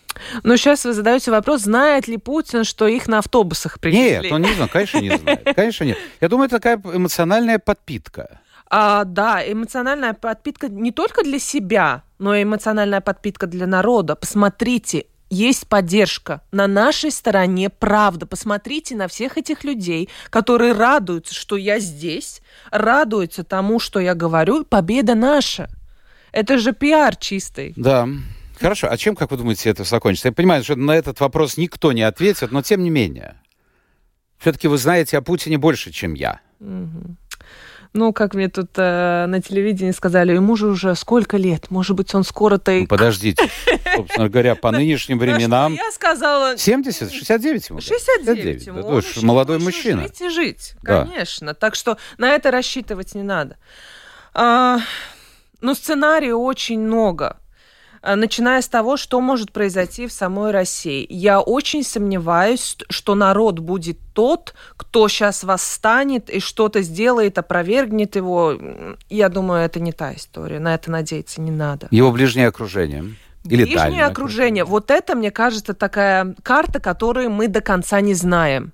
Но 0.42 0.56
сейчас 0.56 0.84
вы 0.84 0.94
задаете 0.94 1.30
вопрос, 1.30 1.62
знает 1.62 2.08
ли 2.08 2.16
Путин, 2.16 2.64
что 2.64 2.86
их 2.88 3.06
на 3.06 3.18
автобусах 3.18 3.78
привезли? 3.78 4.22
Нет, 4.22 4.32
он 4.32 4.42
не 4.42 4.52
знает, 4.54 4.72
конечно, 4.72 4.98
не 4.98 5.16
знает. 5.16 5.46
Конечно, 5.54 5.84
нет. 5.84 5.98
Я 6.20 6.28
думаю, 6.28 6.46
это 6.46 6.56
такая 6.56 6.80
эмоциональная 6.96 7.58
подпитка. 7.58 8.40
А, 8.68 9.04
да, 9.04 9.40
эмоциональная 9.50 10.12
подпитка 10.12 10.68
не 10.68 10.90
только 10.90 11.22
для 11.22 11.38
себя, 11.38 12.02
но 12.18 12.34
и 12.34 12.42
эмоциональная 12.42 13.00
подпитка 13.00 13.46
для 13.46 13.66
народа. 13.66 14.16
Посмотрите, 14.16 15.06
есть 15.30 15.68
поддержка. 15.68 16.42
На 16.52 16.66
нашей 16.66 17.10
стороне 17.10 17.70
правда. 17.70 18.26
Посмотрите 18.26 18.96
на 18.96 19.08
всех 19.08 19.38
этих 19.38 19.64
людей, 19.64 20.08
которые 20.30 20.72
радуются, 20.72 21.34
что 21.34 21.56
я 21.56 21.78
здесь, 21.78 22.42
радуются 22.70 23.44
тому, 23.44 23.78
что 23.78 24.00
я 24.00 24.14
говорю. 24.14 24.64
Победа 24.64 25.14
наша. 25.14 25.68
Это 26.32 26.58
же 26.58 26.72
пиар 26.72 27.16
чистый. 27.16 27.72
Да. 27.76 28.08
Хорошо. 28.60 28.88
А 28.90 28.96
чем, 28.96 29.16
как 29.16 29.30
вы 29.30 29.36
думаете, 29.36 29.70
это 29.70 29.84
закончится? 29.84 30.28
Я 30.28 30.32
понимаю, 30.32 30.64
что 30.64 30.76
на 30.76 30.92
этот 30.92 31.20
вопрос 31.20 31.56
никто 31.56 31.92
не 31.92 32.02
ответит, 32.02 32.52
но 32.52 32.62
тем 32.62 32.82
не 32.82 32.90
менее. 32.90 33.36
Все-таки 34.38 34.68
вы 34.68 34.78
знаете 34.78 35.18
о 35.18 35.22
Путине 35.22 35.58
больше, 35.58 35.90
чем 35.92 36.14
я. 36.14 36.40
Угу. 36.60 37.16
Ну, 37.96 38.12
как 38.12 38.34
мне 38.34 38.48
тут 38.48 38.70
э, 38.76 39.24
на 39.26 39.40
телевидении 39.40 39.90
сказали, 39.90 40.34
ему 40.34 40.54
же 40.54 40.66
уже 40.66 40.94
сколько 40.94 41.38
лет? 41.38 41.70
Может 41.70 41.96
быть, 41.96 42.14
он 42.14 42.24
скоро-то 42.24 42.70
и... 42.70 42.80
Ну, 42.82 42.86
подождите. 42.86 43.48
Собственно 43.94 44.28
говоря, 44.28 44.54
по 44.54 44.70
нынешним 44.72 45.18
временам... 45.18 45.72
Я 45.72 45.90
сказала... 45.92 46.58
70? 46.58 47.10
69 47.10 47.70
ему? 47.70 47.80
69 47.80 48.66
ему. 48.66 48.86
Он 48.86 49.02
молодой 49.22 49.58
мужчина. 49.58 50.02
жить 50.02 50.20
и 50.20 50.28
жить, 50.28 50.74
конечно. 50.82 51.54
Так 51.54 51.74
что 51.74 51.96
на 52.18 52.28
это 52.28 52.50
рассчитывать 52.50 53.14
не 53.14 53.22
надо. 53.22 53.56
А, 54.34 54.78
ну, 55.62 55.74
сценарий 55.74 56.32
очень 56.32 56.80
много. 56.80 57.38
Э, 58.06 58.14
начиная 58.14 58.62
с 58.62 58.68
того, 58.68 58.96
что 58.96 59.20
может 59.20 59.50
произойти 59.50 60.06
в 60.06 60.12
самой 60.12 60.52
России. 60.52 61.04
Я 61.10 61.40
очень 61.40 61.82
сомневаюсь, 61.82 62.76
что 62.88 63.16
народ 63.16 63.58
будет 63.58 63.98
тот, 64.12 64.54
кто 64.76 65.08
сейчас 65.08 65.42
восстанет 65.42 66.30
и 66.30 66.38
что-то 66.38 66.82
сделает, 66.82 67.36
опровергнет 67.36 68.14
его. 68.14 68.54
Я 69.10 69.28
думаю, 69.28 69.64
это 69.64 69.80
не 69.80 69.90
та 69.90 70.14
история. 70.14 70.60
На 70.60 70.74
это 70.74 70.88
надеяться 70.90 71.40
не 71.40 71.50
надо. 71.50 71.88
Его 71.90 72.12
ближнее 72.12 72.46
окружение. 72.46 73.16
Или 73.44 73.64
Ближнее 73.64 74.04
окружение. 74.04 74.04
окружение. 74.04 74.64
Вот 74.64 74.90
это, 74.92 75.16
мне 75.16 75.32
кажется, 75.32 75.74
такая 75.74 76.36
карта, 76.44 76.78
которую 76.78 77.30
мы 77.30 77.48
до 77.48 77.60
конца 77.60 78.00
не 78.00 78.14
знаем. 78.14 78.72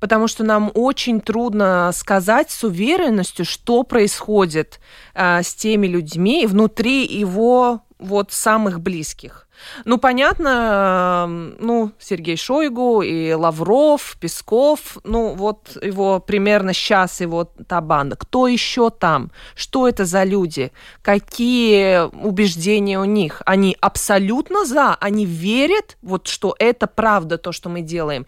Потому 0.00 0.26
что 0.26 0.42
нам 0.44 0.70
очень 0.74 1.20
трудно 1.20 1.90
сказать 1.92 2.50
с 2.50 2.64
уверенностью, 2.64 3.44
что 3.44 3.84
происходит 3.84 4.80
э, 5.14 5.42
с 5.42 5.54
теми 5.54 5.86
людьми 5.86 6.46
внутри 6.46 7.04
его 7.04 7.82
вот 7.98 8.32
самых 8.32 8.80
близких. 8.80 9.48
Ну, 9.84 9.98
понятно, 9.98 11.26
ну, 11.58 11.92
Сергей 11.98 12.36
Шойгу 12.36 13.02
и 13.02 13.32
Лавров, 13.32 14.16
Песков, 14.20 14.98
ну, 15.04 15.34
вот 15.34 15.76
его 15.82 16.20
примерно 16.20 16.72
сейчас 16.72 17.20
его 17.20 17.44
та 17.44 17.80
банда. 17.80 18.16
Кто 18.16 18.46
еще 18.46 18.90
там? 18.90 19.30
Что 19.56 19.88
это 19.88 20.04
за 20.04 20.24
люди? 20.24 20.70
Какие 21.02 22.08
убеждения 22.24 23.00
у 23.00 23.04
них? 23.04 23.42
Они 23.46 23.76
абсолютно 23.80 24.64
за, 24.64 24.94
они 24.94 25.26
верят, 25.26 25.96
вот, 26.02 26.28
что 26.28 26.54
это 26.58 26.86
правда 26.86 27.36
то, 27.36 27.52
что 27.52 27.68
мы 27.68 27.82
делаем. 27.82 28.26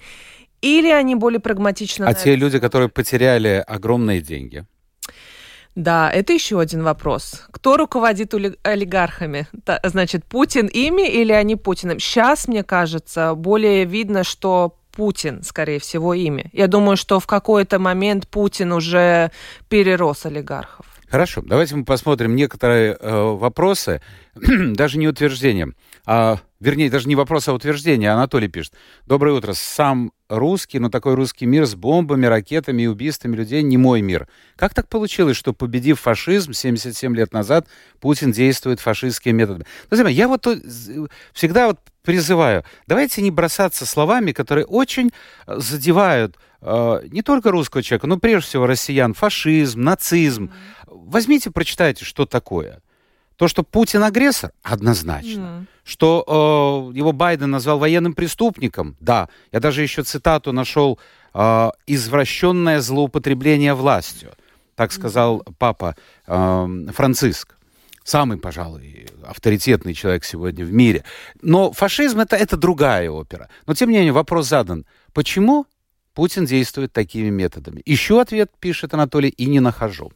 Или 0.62 0.90
они 0.90 1.14
более 1.14 1.40
прагматично... 1.40 2.06
А 2.06 2.14
те 2.14 2.36
люди, 2.36 2.58
которые 2.58 2.88
потеряли 2.88 3.64
огромные 3.66 4.20
деньги, 4.20 4.66
да, 5.74 6.10
это 6.10 6.32
еще 6.32 6.60
один 6.60 6.82
вопрос. 6.82 7.44
Кто 7.50 7.76
руководит 7.76 8.34
олигархами? 8.62 9.46
Значит, 9.84 10.24
Путин 10.24 10.66
ими 10.66 11.08
или 11.08 11.32
они 11.32 11.56
Путиным? 11.56 11.98
Сейчас, 11.98 12.48
мне 12.48 12.64
кажется, 12.64 13.34
более 13.34 13.84
видно, 13.84 14.24
что 14.24 14.76
Путин, 14.92 15.42
скорее 15.42 15.78
всего, 15.78 16.14
ими. 16.14 16.50
Я 16.52 16.66
думаю, 16.66 16.96
что 16.96 17.20
в 17.20 17.26
какой-то 17.26 17.78
момент 17.78 18.28
Путин 18.28 18.72
уже 18.72 19.30
перерос 19.68 20.26
олигархов. 20.26 20.86
Хорошо, 21.08 21.42
давайте 21.44 21.74
мы 21.74 21.84
посмотрим 21.84 22.36
некоторые 22.36 22.96
э, 22.98 23.22
вопросы, 23.34 24.00
даже 24.34 24.98
не 24.98 25.08
утверждения, 25.08 25.72
а 26.06 26.38
Вернее, 26.60 26.90
даже 26.90 27.08
не 27.08 27.16
вопрос, 27.16 27.48
а 27.48 27.54
утверждение. 27.54 28.10
Анатолий 28.10 28.48
пишет. 28.48 28.74
Доброе 29.06 29.34
утро. 29.34 29.54
Сам 29.54 30.12
русский, 30.28 30.78
но 30.78 30.90
такой 30.90 31.14
русский 31.14 31.46
мир 31.46 31.64
с 31.64 31.74
бомбами, 31.74 32.26
ракетами 32.26 32.82
и 32.82 32.86
убийствами 32.86 33.34
людей 33.34 33.62
не 33.62 33.78
мой 33.78 34.02
мир. 34.02 34.28
Как 34.56 34.74
так 34.74 34.86
получилось, 34.86 35.38
что, 35.38 35.54
победив 35.54 35.98
фашизм 36.00 36.52
77 36.52 37.16
лет 37.16 37.32
назад, 37.32 37.66
Путин 37.98 38.30
действует 38.30 38.78
фашистскими 38.78 39.32
методами? 39.32 39.64
Друзья 39.88 40.04
мои, 40.04 40.12
я 40.12 40.28
вот 40.28 40.46
всегда 41.32 41.68
вот 41.68 41.80
призываю, 42.02 42.64
давайте 42.86 43.22
не 43.22 43.30
бросаться 43.30 43.86
словами, 43.86 44.32
которые 44.32 44.66
очень 44.66 45.10
э, 45.46 45.58
задевают 45.58 46.36
э, 46.60 47.00
не 47.10 47.22
только 47.22 47.50
русского 47.50 47.82
человека, 47.82 48.06
но 48.06 48.18
прежде 48.18 48.48
всего 48.48 48.66
россиян. 48.66 49.14
Фашизм, 49.14 49.80
нацизм. 49.80 50.52
Возьмите, 50.86 51.50
прочитайте, 51.50 52.04
что 52.04 52.26
такое. 52.26 52.82
То, 53.40 53.48
что 53.48 53.62
Путин 53.62 54.02
агрессор, 54.02 54.52
однозначно. 54.62 55.40
Mm. 55.40 55.66
Что 55.82 56.90
э, 56.92 56.98
его 56.98 57.12
Байден 57.12 57.50
назвал 57.50 57.78
военным 57.78 58.12
преступником, 58.12 58.96
да. 59.00 59.30
Я 59.50 59.60
даже 59.60 59.80
еще 59.80 60.02
цитату 60.02 60.52
нашел 60.52 60.98
э, 61.32 61.70
«извращенное 61.86 62.80
злоупотребление 62.80 63.72
властью», 63.72 64.32
так 64.74 64.92
сказал 64.92 65.38
mm. 65.38 65.54
папа 65.56 65.96
э, 66.26 66.66
Франциск. 66.92 67.56
Самый, 68.04 68.36
пожалуй, 68.36 69.06
авторитетный 69.24 69.94
человек 69.94 70.24
сегодня 70.24 70.66
в 70.66 70.72
мире. 70.74 71.04
Но 71.40 71.72
фашизм 71.72 72.20
это, 72.20 72.36
это 72.36 72.58
другая 72.58 73.08
опера. 73.10 73.48
Но, 73.66 73.72
тем 73.72 73.88
не 73.88 73.96
менее, 73.96 74.12
вопрос 74.12 74.48
задан. 74.48 74.84
Почему 75.14 75.64
Путин 76.12 76.44
действует 76.44 76.92
такими 76.92 77.30
методами? 77.30 77.80
Еще 77.86 78.20
ответ, 78.20 78.50
пишет 78.60 78.92
Анатолий, 78.92 79.30
и 79.30 79.46
не 79.46 79.60
нахожу. 79.60 80.12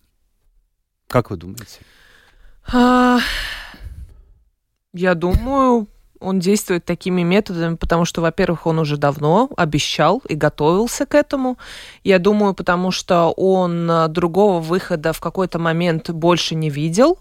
Как 1.08 1.30
вы 1.30 1.38
думаете? 1.38 1.80
А, 2.72 3.18
я 4.92 5.14
думаю, 5.14 5.88
он 6.20 6.38
действует 6.40 6.84
такими 6.84 7.22
методами, 7.22 7.76
потому 7.76 8.04
что, 8.04 8.20
во-первых, 8.22 8.66
он 8.66 8.78
уже 8.78 8.96
давно 8.96 9.50
обещал 9.56 10.22
и 10.28 10.34
готовился 10.34 11.06
к 11.06 11.14
этому. 11.14 11.58
Я 12.02 12.18
думаю, 12.18 12.54
потому 12.54 12.90
что 12.90 13.30
он 13.32 13.90
а, 13.90 14.08
другого 14.08 14.60
выхода 14.60 15.12
в 15.12 15.20
какой-то 15.20 15.58
момент 15.58 16.10
больше 16.10 16.54
не 16.54 16.70
видел 16.70 17.18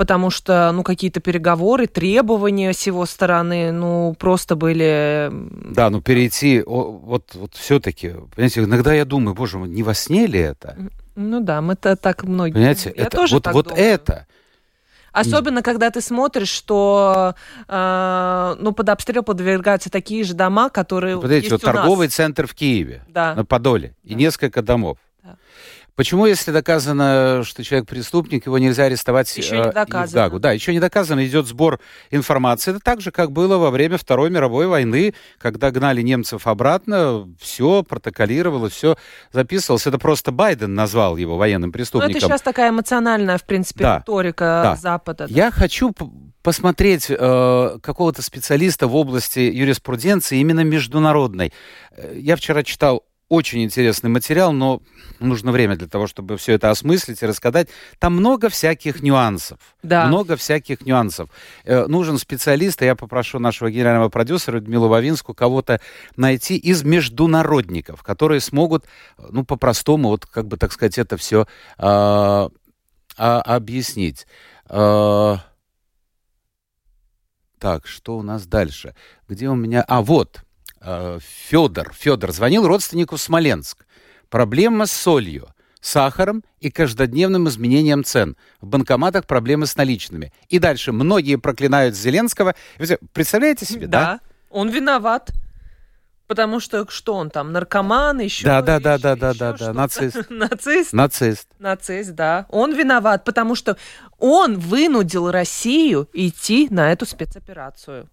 потому 0.00 0.30
что, 0.30 0.72
ну, 0.72 0.82
какие-то 0.82 1.20
переговоры, 1.20 1.86
требования 1.86 2.72
с 2.72 2.86
его 2.86 3.04
стороны, 3.04 3.70
ну, 3.70 4.16
просто 4.18 4.56
были... 4.56 5.30
Да, 5.30 5.90
ну, 5.90 6.00
перейти, 6.00 6.62
вот, 6.66 7.34
вот 7.34 7.54
все-таки, 7.54 8.14
понимаете, 8.34 8.64
иногда 8.64 8.94
я 8.94 9.04
думаю, 9.04 9.34
боже 9.34 9.58
мой, 9.58 9.68
не 9.68 9.82
во 9.82 9.92
сне 9.92 10.26
ли 10.26 10.38
это? 10.38 10.74
Ну 11.16 11.40
да, 11.40 11.60
мы-то 11.60 11.96
так 11.96 12.24
многие... 12.24 12.54
Понимаете, 12.54 12.94
я 12.96 13.02
это, 13.04 13.16
тоже 13.18 13.34
вот, 13.34 13.42
так 13.42 13.52
вот 13.52 13.68
думаю. 13.68 13.84
это, 13.84 14.26
Особенно, 15.12 15.62
когда 15.62 15.90
ты 15.90 16.00
смотришь, 16.00 16.48
что 16.48 17.34
э, 17.68 18.56
ну, 18.58 18.72
под 18.72 18.88
обстрел 18.88 19.22
подвергаются 19.22 19.90
такие 19.90 20.24
же 20.24 20.34
дома, 20.34 20.70
которые 20.70 21.16
Подождите, 21.16 21.48
есть 21.48 21.62
вот 21.64 21.68
у 21.68 21.72
торговый 21.72 22.06
нас. 22.06 22.14
центр 22.14 22.46
в 22.46 22.54
Киеве, 22.54 23.04
да. 23.08 23.34
на 23.34 23.44
Подоле, 23.44 23.94
да. 24.02 24.12
и 24.12 24.14
несколько 24.14 24.62
домов. 24.62 24.98
Да. 25.22 25.36
Почему, 25.94 26.26
если 26.26 26.50
доказано, 26.50 27.42
что 27.44 27.62
человек 27.64 27.88
преступник, 27.88 28.46
его 28.46 28.58
нельзя 28.58 28.84
арестовать 28.84 29.34
еще 29.36 29.58
не 29.58 29.72
доказано. 29.72 30.06
в 30.06 30.12
Гагу? 30.12 30.38
Да, 30.38 30.52
еще 30.52 30.72
не 30.72 30.80
доказано, 30.80 31.24
идет 31.26 31.46
сбор 31.46 31.80
информации. 32.10 32.70
Это 32.72 32.80
так 32.80 33.00
же, 33.00 33.10
как 33.10 33.32
было 33.32 33.56
во 33.58 33.70
время 33.70 33.98
Второй 33.98 34.30
мировой 34.30 34.66
войны, 34.66 35.14
когда 35.38 35.70
гнали 35.70 36.02
немцев 36.02 36.46
обратно, 36.46 37.28
все 37.40 37.82
протоколировалось, 37.82 38.72
все 38.72 38.96
записывалось. 39.32 39.86
Это 39.86 39.98
просто 39.98 40.32
Байден 40.32 40.74
назвал 40.74 41.16
его 41.16 41.36
военным 41.36 41.72
преступником. 41.72 42.12
Ну, 42.12 42.18
это 42.18 42.26
сейчас 42.26 42.42
такая 42.42 42.70
эмоциональная, 42.70 43.38
в 43.38 43.44
принципе, 43.44 43.84
да. 43.84 43.98
риторика 43.98 44.60
да. 44.64 44.76
Запада. 44.76 45.26
Да. 45.28 45.34
Я 45.34 45.50
хочу 45.50 45.94
посмотреть 46.42 47.06
э, 47.10 47.78
какого-то 47.82 48.22
специалиста 48.22 48.86
в 48.86 48.96
области 48.96 49.40
юриспруденции 49.40 50.38
именно 50.38 50.60
международной. 50.60 51.52
Э, 51.90 52.14
я 52.16 52.36
вчера 52.36 52.62
читал 52.62 53.04
очень 53.30 53.62
интересный 53.62 54.10
материал, 54.10 54.52
но 54.52 54.82
нужно 55.20 55.52
время 55.52 55.76
для 55.76 55.86
того, 55.86 56.08
чтобы 56.08 56.36
все 56.36 56.54
это 56.54 56.68
осмыслить 56.68 57.22
и 57.22 57.26
рассказать. 57.26 57.68
Там 58.00 58.16
много 58.16 58.48
всяких 58.48 59.02
нюансов. 59.02 59.58
Да. 59.84 60.06
Много 60.06 60.36
всяких 60.36 60.84
нюансов. 60.84 61.30
Э, 61.64 61.86
нужен 61.86 62.18
специалист, 62.18 62.82
и 62.82 62.86
я 62.86 62.96
попрошу 62.96 63.38
нашего 63.38 63.70
генерального 63.70 64.08
продюсера 64.08 64.56
Людмилу 64.56 64.88
Вавинскую 64.88 65.36
кого-то 65.36 65.80
найти 66.16 66.56
из 66.56 66.82
международников, 66.82 68.02
которые 68.02 68.40
смогут, 68.40 68.84
ну, 69.16 69.44
по-простому, 69.44 70.08
вот, 70.08 70.26
как 70.26 70.48
бы, 70.48 70.56
так 70.56 70.72
сказать, 70.72 70.98
это 70.98 71.16
все 71.16 71.42
э, 71.42 71.46
а, 71.78 72.50
объяснить. 73.16 74.26
Э, 74.68 75.36
так, 77.60 77.86
что 77.86 78.18
у 78.18 78.22
нас 78.22 78.44
дальше? 78.46 78.96
Где 79.28 79.48
у 79.48 79.54
меня... 79.54 79.84
А, 79.86 80.02
вот. 80.02 80.42
Э, 80.80 81.18
Федор, 81.20 81.92
Федор 81.92 82.32
звонил 82.32 82.66
родственнику 82.66 83.16
в 83.16 83.20
Смоленск. 83.20 83.84
Проблема 84.28 84.86
с 84.86 84.92
солью, 84.92 85.48
сахаром 85.80 86.42
и 86.60 86.70
каждодневным 86.70 87.48
изменением 87.48 88.04
цен. 88.04 88.36
В 88.60 88.66
банкоматах 88.66 89.26
проблемы 89.26 89.66
с 89.66 89.76
наличными. 89.76 90.32
И 90.48 90.58
дальше 90.58 90.92
многие 90.92 91.36
проклинают 91.36 91.96
Зеленского. 91.96 92.54
Представляете 93.12 93.66
себе, 93.66 93.86
да? 93.86 94.00
Да, 94.00 94.20
он 94.50 94.70
виноват. 94.70 95.32
Потому 96.26 96.60
что 96.60 96.88
что 96.88 97.14
он 97.14 97.28
там, 97.28 97.50
наркоман, 97.50 98.20
еще... 98.20 98.44
Да, 98.44 98.62
да, 98.62 98.74
еще, 98.76 98.84
да, 98.84 98.98
да, 98.98 99.16
да, 99.16 99.34
да, 99.34 99.52
да, 99.52 99.72
нацист. 99.72 100.16
Нацист? 100.30 100.92
Нацист. 100.92 101.48
Нацист, 101.58 102.12
да. 102.12 102.46
Он 102.50 102.72
виноват, 102.72 103.24
потому 103.24 103.56
что 103.56 103.76
он 104.16 104.56
вынудил 104.56 105.32
Россию 105.32 106.08
идти 106.12 106.68
на 106.70 106.92
эту 106.92 107.04
спецоперацию. 107.04 108.08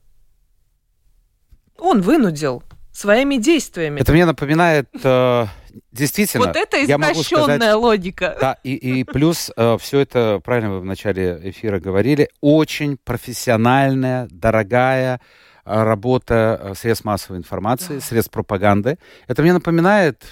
Он 1.79 2.01
вынудил 2.01 2.63
своими 2.91 3.37
действиями. 3.37 3.99
Это 3.99 4.11
мне 4.11 4.25
напоминает 4.25 4.89
э, 5.03 5.45
действительно. 5.91 6.47
Вот 6.47 6.55
это 6.55 6.83
извращенная 6.83 7.75
логика. 7.75 8.37
Да, 8.39 8.57
и, 8.63 8.73
и 8.73 9.03
плюс 9.03 9.51
э, 9.55 9.77
все 9.79 9.99
это, 9.99 10.41
правильно 10.43 10.71
вы 10.71 10.79
в 10.79 10.85
начале 10.85 11.39
эфира 11.43 11.79
говорили, 11.79 12.29
очень 12.41 12.97
профессиональная, 12.97 14.27
дорогая 14.31 15.21
э, 15.65 15.83
работа 15.83 16.59
э, 16.59 16.73
средств 16.75 17.05
массовой 17.05 17.37
информации, 17.37 17.95
да. 17.95 18.01
средств 18.01 18.31
пропаганды. 18.31 18.97
Это 19.27 19.43
мне 19.43 19.53
напоминает 19.53 20.23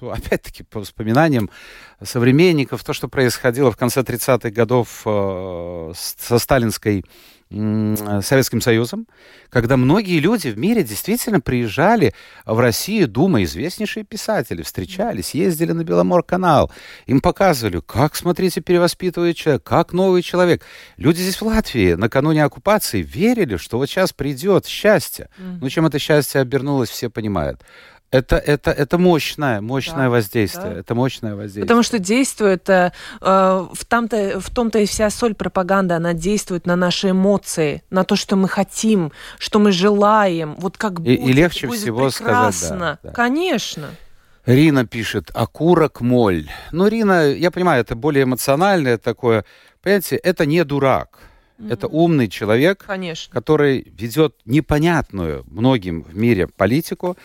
опять-таки, 0.00 0.62
по 0.62 0.80
воспоминаниям 0.80 1.50
современников, 2.02 2.84
то, 2.84 2.92
что 2.92 3.08
происходило 3.08 3.70
в 3.72 3.76
конце 3.76 4.00
30-х 4.00 4.50
годов 4.50 5.02
э, 5.04 5.92
со 5.94 6.38
сталинской 6.38 7.04
Советским 7.50 8.60
Союзом, 8.60 9.06
когда 9.48 9.78
многие 9.78 10.18
люди 10.18 10.48
в 10.48 10.58
мире 10.58 10.82
действительно 10.82 11.40
приезжали 11.40 12.12
в 12.44 12.58
Россию, 12.58 13.08
думая, 13.08 13.44
известнейшие 13.44 14.04
писатели, 14.04 14.62
встречались, 14.62 15.34
ездили 15.34 15.72
на 15.72 15.82
Беломор-канал, 15.82 16.70
им 17.06 17.20
показывали, 17.22 17.80
как, 17.80 18.16
смотрите, 18.16 18.60
перевоспитывает 18.60 19.36
человек, 19.36 19.62
как 19.62 19.94
новый 19.94 20.20
человек. 20.20 20.62
Люди 20.98 21.22
здесь 21.22 21.40
в 21.40 21.46
Латвии 21.46 21.94
накануне 21.94 22.44
оккупации 22.44 23.00
верили, 23.00 23.56
что 23.56 23.78
вот 23.78 23.86
сейчас 23.88 24.12
придет 24.12 24.66
счастье. 24.66 25.30
Mm-hmm. 25.38 25.58
Ну, 25.62 25.70
чем 25.70 25.86
это 25.86 25.98
счастье 25.98 26.42
обернулось, 26.42 26.90
все 26.90 27.08
понимают. 27.08 27.62
Это, 28.10 28.36
это, 28.36 28.70
это 28.70 28.96
мощное, 28.96 29.60
мощное 29.60 30.04
да, 30.04 30.10
воздействие. 30.10 30.74
Да. 30.74 30.80
Это 30.80 30.94
мощное 30.94 31.34
воздействие. 31.34 31.64
Потому 31.64 31.82
что 31.82 31.98
действует 31.98 32.68
э, 32.70 32.90
в, 33.20 33.84
там-то, 33.86 34.40
в 34.40 34.50
том-то 34.50 34.78
и 34.78 34.86
вся 34.86 35.10
соль 35.10 35.34
пропаганды, 35.34 35.92
она 35.92 36.14
действует 36.14 36.64
на 36.64 36.74
наши 36.74 37.10
эмоции, 37.10 37.82
на 37.90 38.04
то, 38.04 38.16
что 38.16 38.36
мы 38.36 38.48
хотим, 38.48 39.12
что 39.38 39.58
мы 39.58 39.72
желаем. 39.72 40.54
Вот 40.58 40.78
как 40.78 40.92
и, 40.92 40.94
будет, 40.94 41.20
и 41.20 41.32
легче 41.32 41.66
будет 41.66 41.80
всего 41.80 42.08
прекрасно. 42.08 42.50
сказать. 42.50 42.78
Да, 42.78 42.98
да. 43.02 43.10
Конечно. 43.12 43.90
Рина 44.46 44.86
пишет, 44.86 45.30
окурок 45.34 46.00
моль. 46.00 46.48
Ну, 46.72 46.88
Рина, 46.88 47.30
я 47.30 47.50
понимаю, 47.50 47.82
это 47.82 47.94
более 47.94 48.22
эмоциональное 48.22 48.96
такое. 48.96 49.44
Понимаете, 49.82 50.16
это 50.16 50.46
не 50.46 50.64
дурак. 50.64 51.18
Mm-hmm. 51.58 51.72
Это 51.72 51.88
умный 51.88 52.28
человек, 52.28 52.84
Конечно. 52.86 53.30
который 53.30 53.92
ведет 53.94 54.36
непонятную 54.46 55.44
многим 55.50 56.04
в 56.04 56.16
мире 56.16 56.46
политику, 56.46 57.18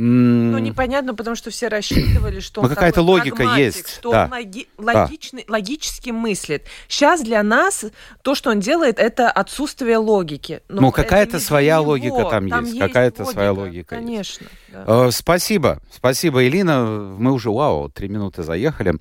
ну, 0.00 0.58
непонятно, 0.58 1.14
потому 1.14 1.34
что 1.34 1.50
все 1.50 1.66
рассчитывали, 1.68 2.38
что 2.40 2.60
он 2.60 2.68
какая-то 2.68 3.02
логика 3.02 3.42
есть. 3.56 3.96
Что 3.96 4.12
да. 4.12 4.24
он 4.24 4.30
логи- 4.30 4.68
логичный, 4.78 5.44
да. 5.46 5.54
логически 5.54 6.10
мыслит. 6.10 6.64
Сейчас 6.86 7.20
для 7.22 7.42
нас 7.42 7.84
то, 8.22 8.34
что 8.36 8.50
он 8.50 8.60
делает, 8.60 9.00
это 9.00 9.30
отсутствие 9.30 9.96
логики. 9.96 10.62
Но 10.68 10.82
ну, 10.82 10.92
какая-то 10.92 11.40
своя 11.40 11.76
него. 11.78 11.88
логика 11.88 12.24
там, 12.30 12.48
там 12.48 12.64
есть. 12.64 12.78
Какая-то 12.78 13.24
своя 13.24 13.52
логика 13.52 13.96
Конечно. 13.96 14.44
Есть. 14.44 14.67
Да. 14.72 14.84
Э, 14.86 15.10
спасибо. 15.10 15.80
Спасибо, 15.90 16.46
Элина. 16.46 16.84
Мы 17.18 17.32
уже, 17.32 17.50
вау, 17.50 17.88
три 17.88 18.08
минуты 18.08 18.42
заехали 18.42 18.94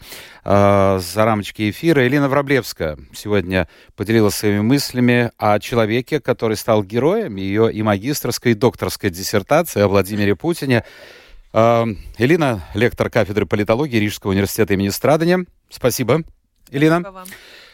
э, 0.44 1.00
за 1.02 1.26
рамочки 1.26 1.70
эфира. 1.70 2.08
Элина 2.08 2.30
Враблевская 2.30 2.98
сегодня 3.14 3.68
поделилась 3.96 4.36
своими 4.36 4.62
мыслями 4.62 5.32
о 5.38 5.60
человеке, 5.60 6.20
который 6.20 6.56
стал 6.56 6.84
героем 6.84 7.36
ее 7.36 7.72
и 7.72 7.82
магистрской, 7.82 8.54
и 8.54 8.56
докторской 8.56 9.10
диссертации 9.10 9.82
о 9.82 9.88
Владимире 9.88 10.36
Путине. 10.36 10.84
Э, 11.54 11.86
Элина, 12.18 12.64
лектор 12.74 13.10
кафедры 13.10 13.46
политологии 13.46 13.98
Рижского 13.98 14.32
университета 14.32 14.74
имени 14.74 14.90
Страдания. 14.90 15.46
Спасибо, 15.70 16.24
Элина. 16.72 17.02
Спасибо, 17.02 17.26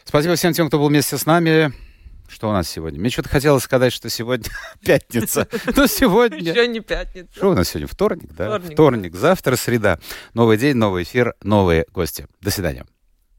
Спасибо 0.06 0.36
всем 0.36 0.54
тем, 0.54 0.68
кто 0.68 0.80
был 0.80 0.90
вместе 0.90 1.18
с 1.18 1.26
нами. 1.26 1.74
Что 2.34 2.50
у 2.50 2.52
нас 2.52 2.68
сегодня? 2.68 3.00
Мне 3.00 3.12
что-то 3.12 3.30
хотелось 3.30 3.64
сказать, 3.64 3.94
что 3.94 4.10
сегодня 4.10 4.50
пятница. 4.84 5.48
Но 5.76 5.86
сегодня... 5.86 6.40
Еще 6.40 6.68
не 6.68 6.80
пятница. 6.80 7.30
Что 7.32 7.52
у 7.52 7.54
нас 7.54 7.70
сегодня? 7.70 7.88
Вторник, 7.88 8.34
да? 8.34 8.58
Вторник, 8.58 8.74
Вторник. 8.74 9.16
Завтра 9.16 9.56
среда. 9.56 10.00
Новый 10.34 10.58
день, 10.58 10.76
новый 10.76 11.04
эфир, 11.04 11.36
новые 11.44 11.86
гости. 11.94 12.26
До 12.42 12.50
свидания. 12.50 12.86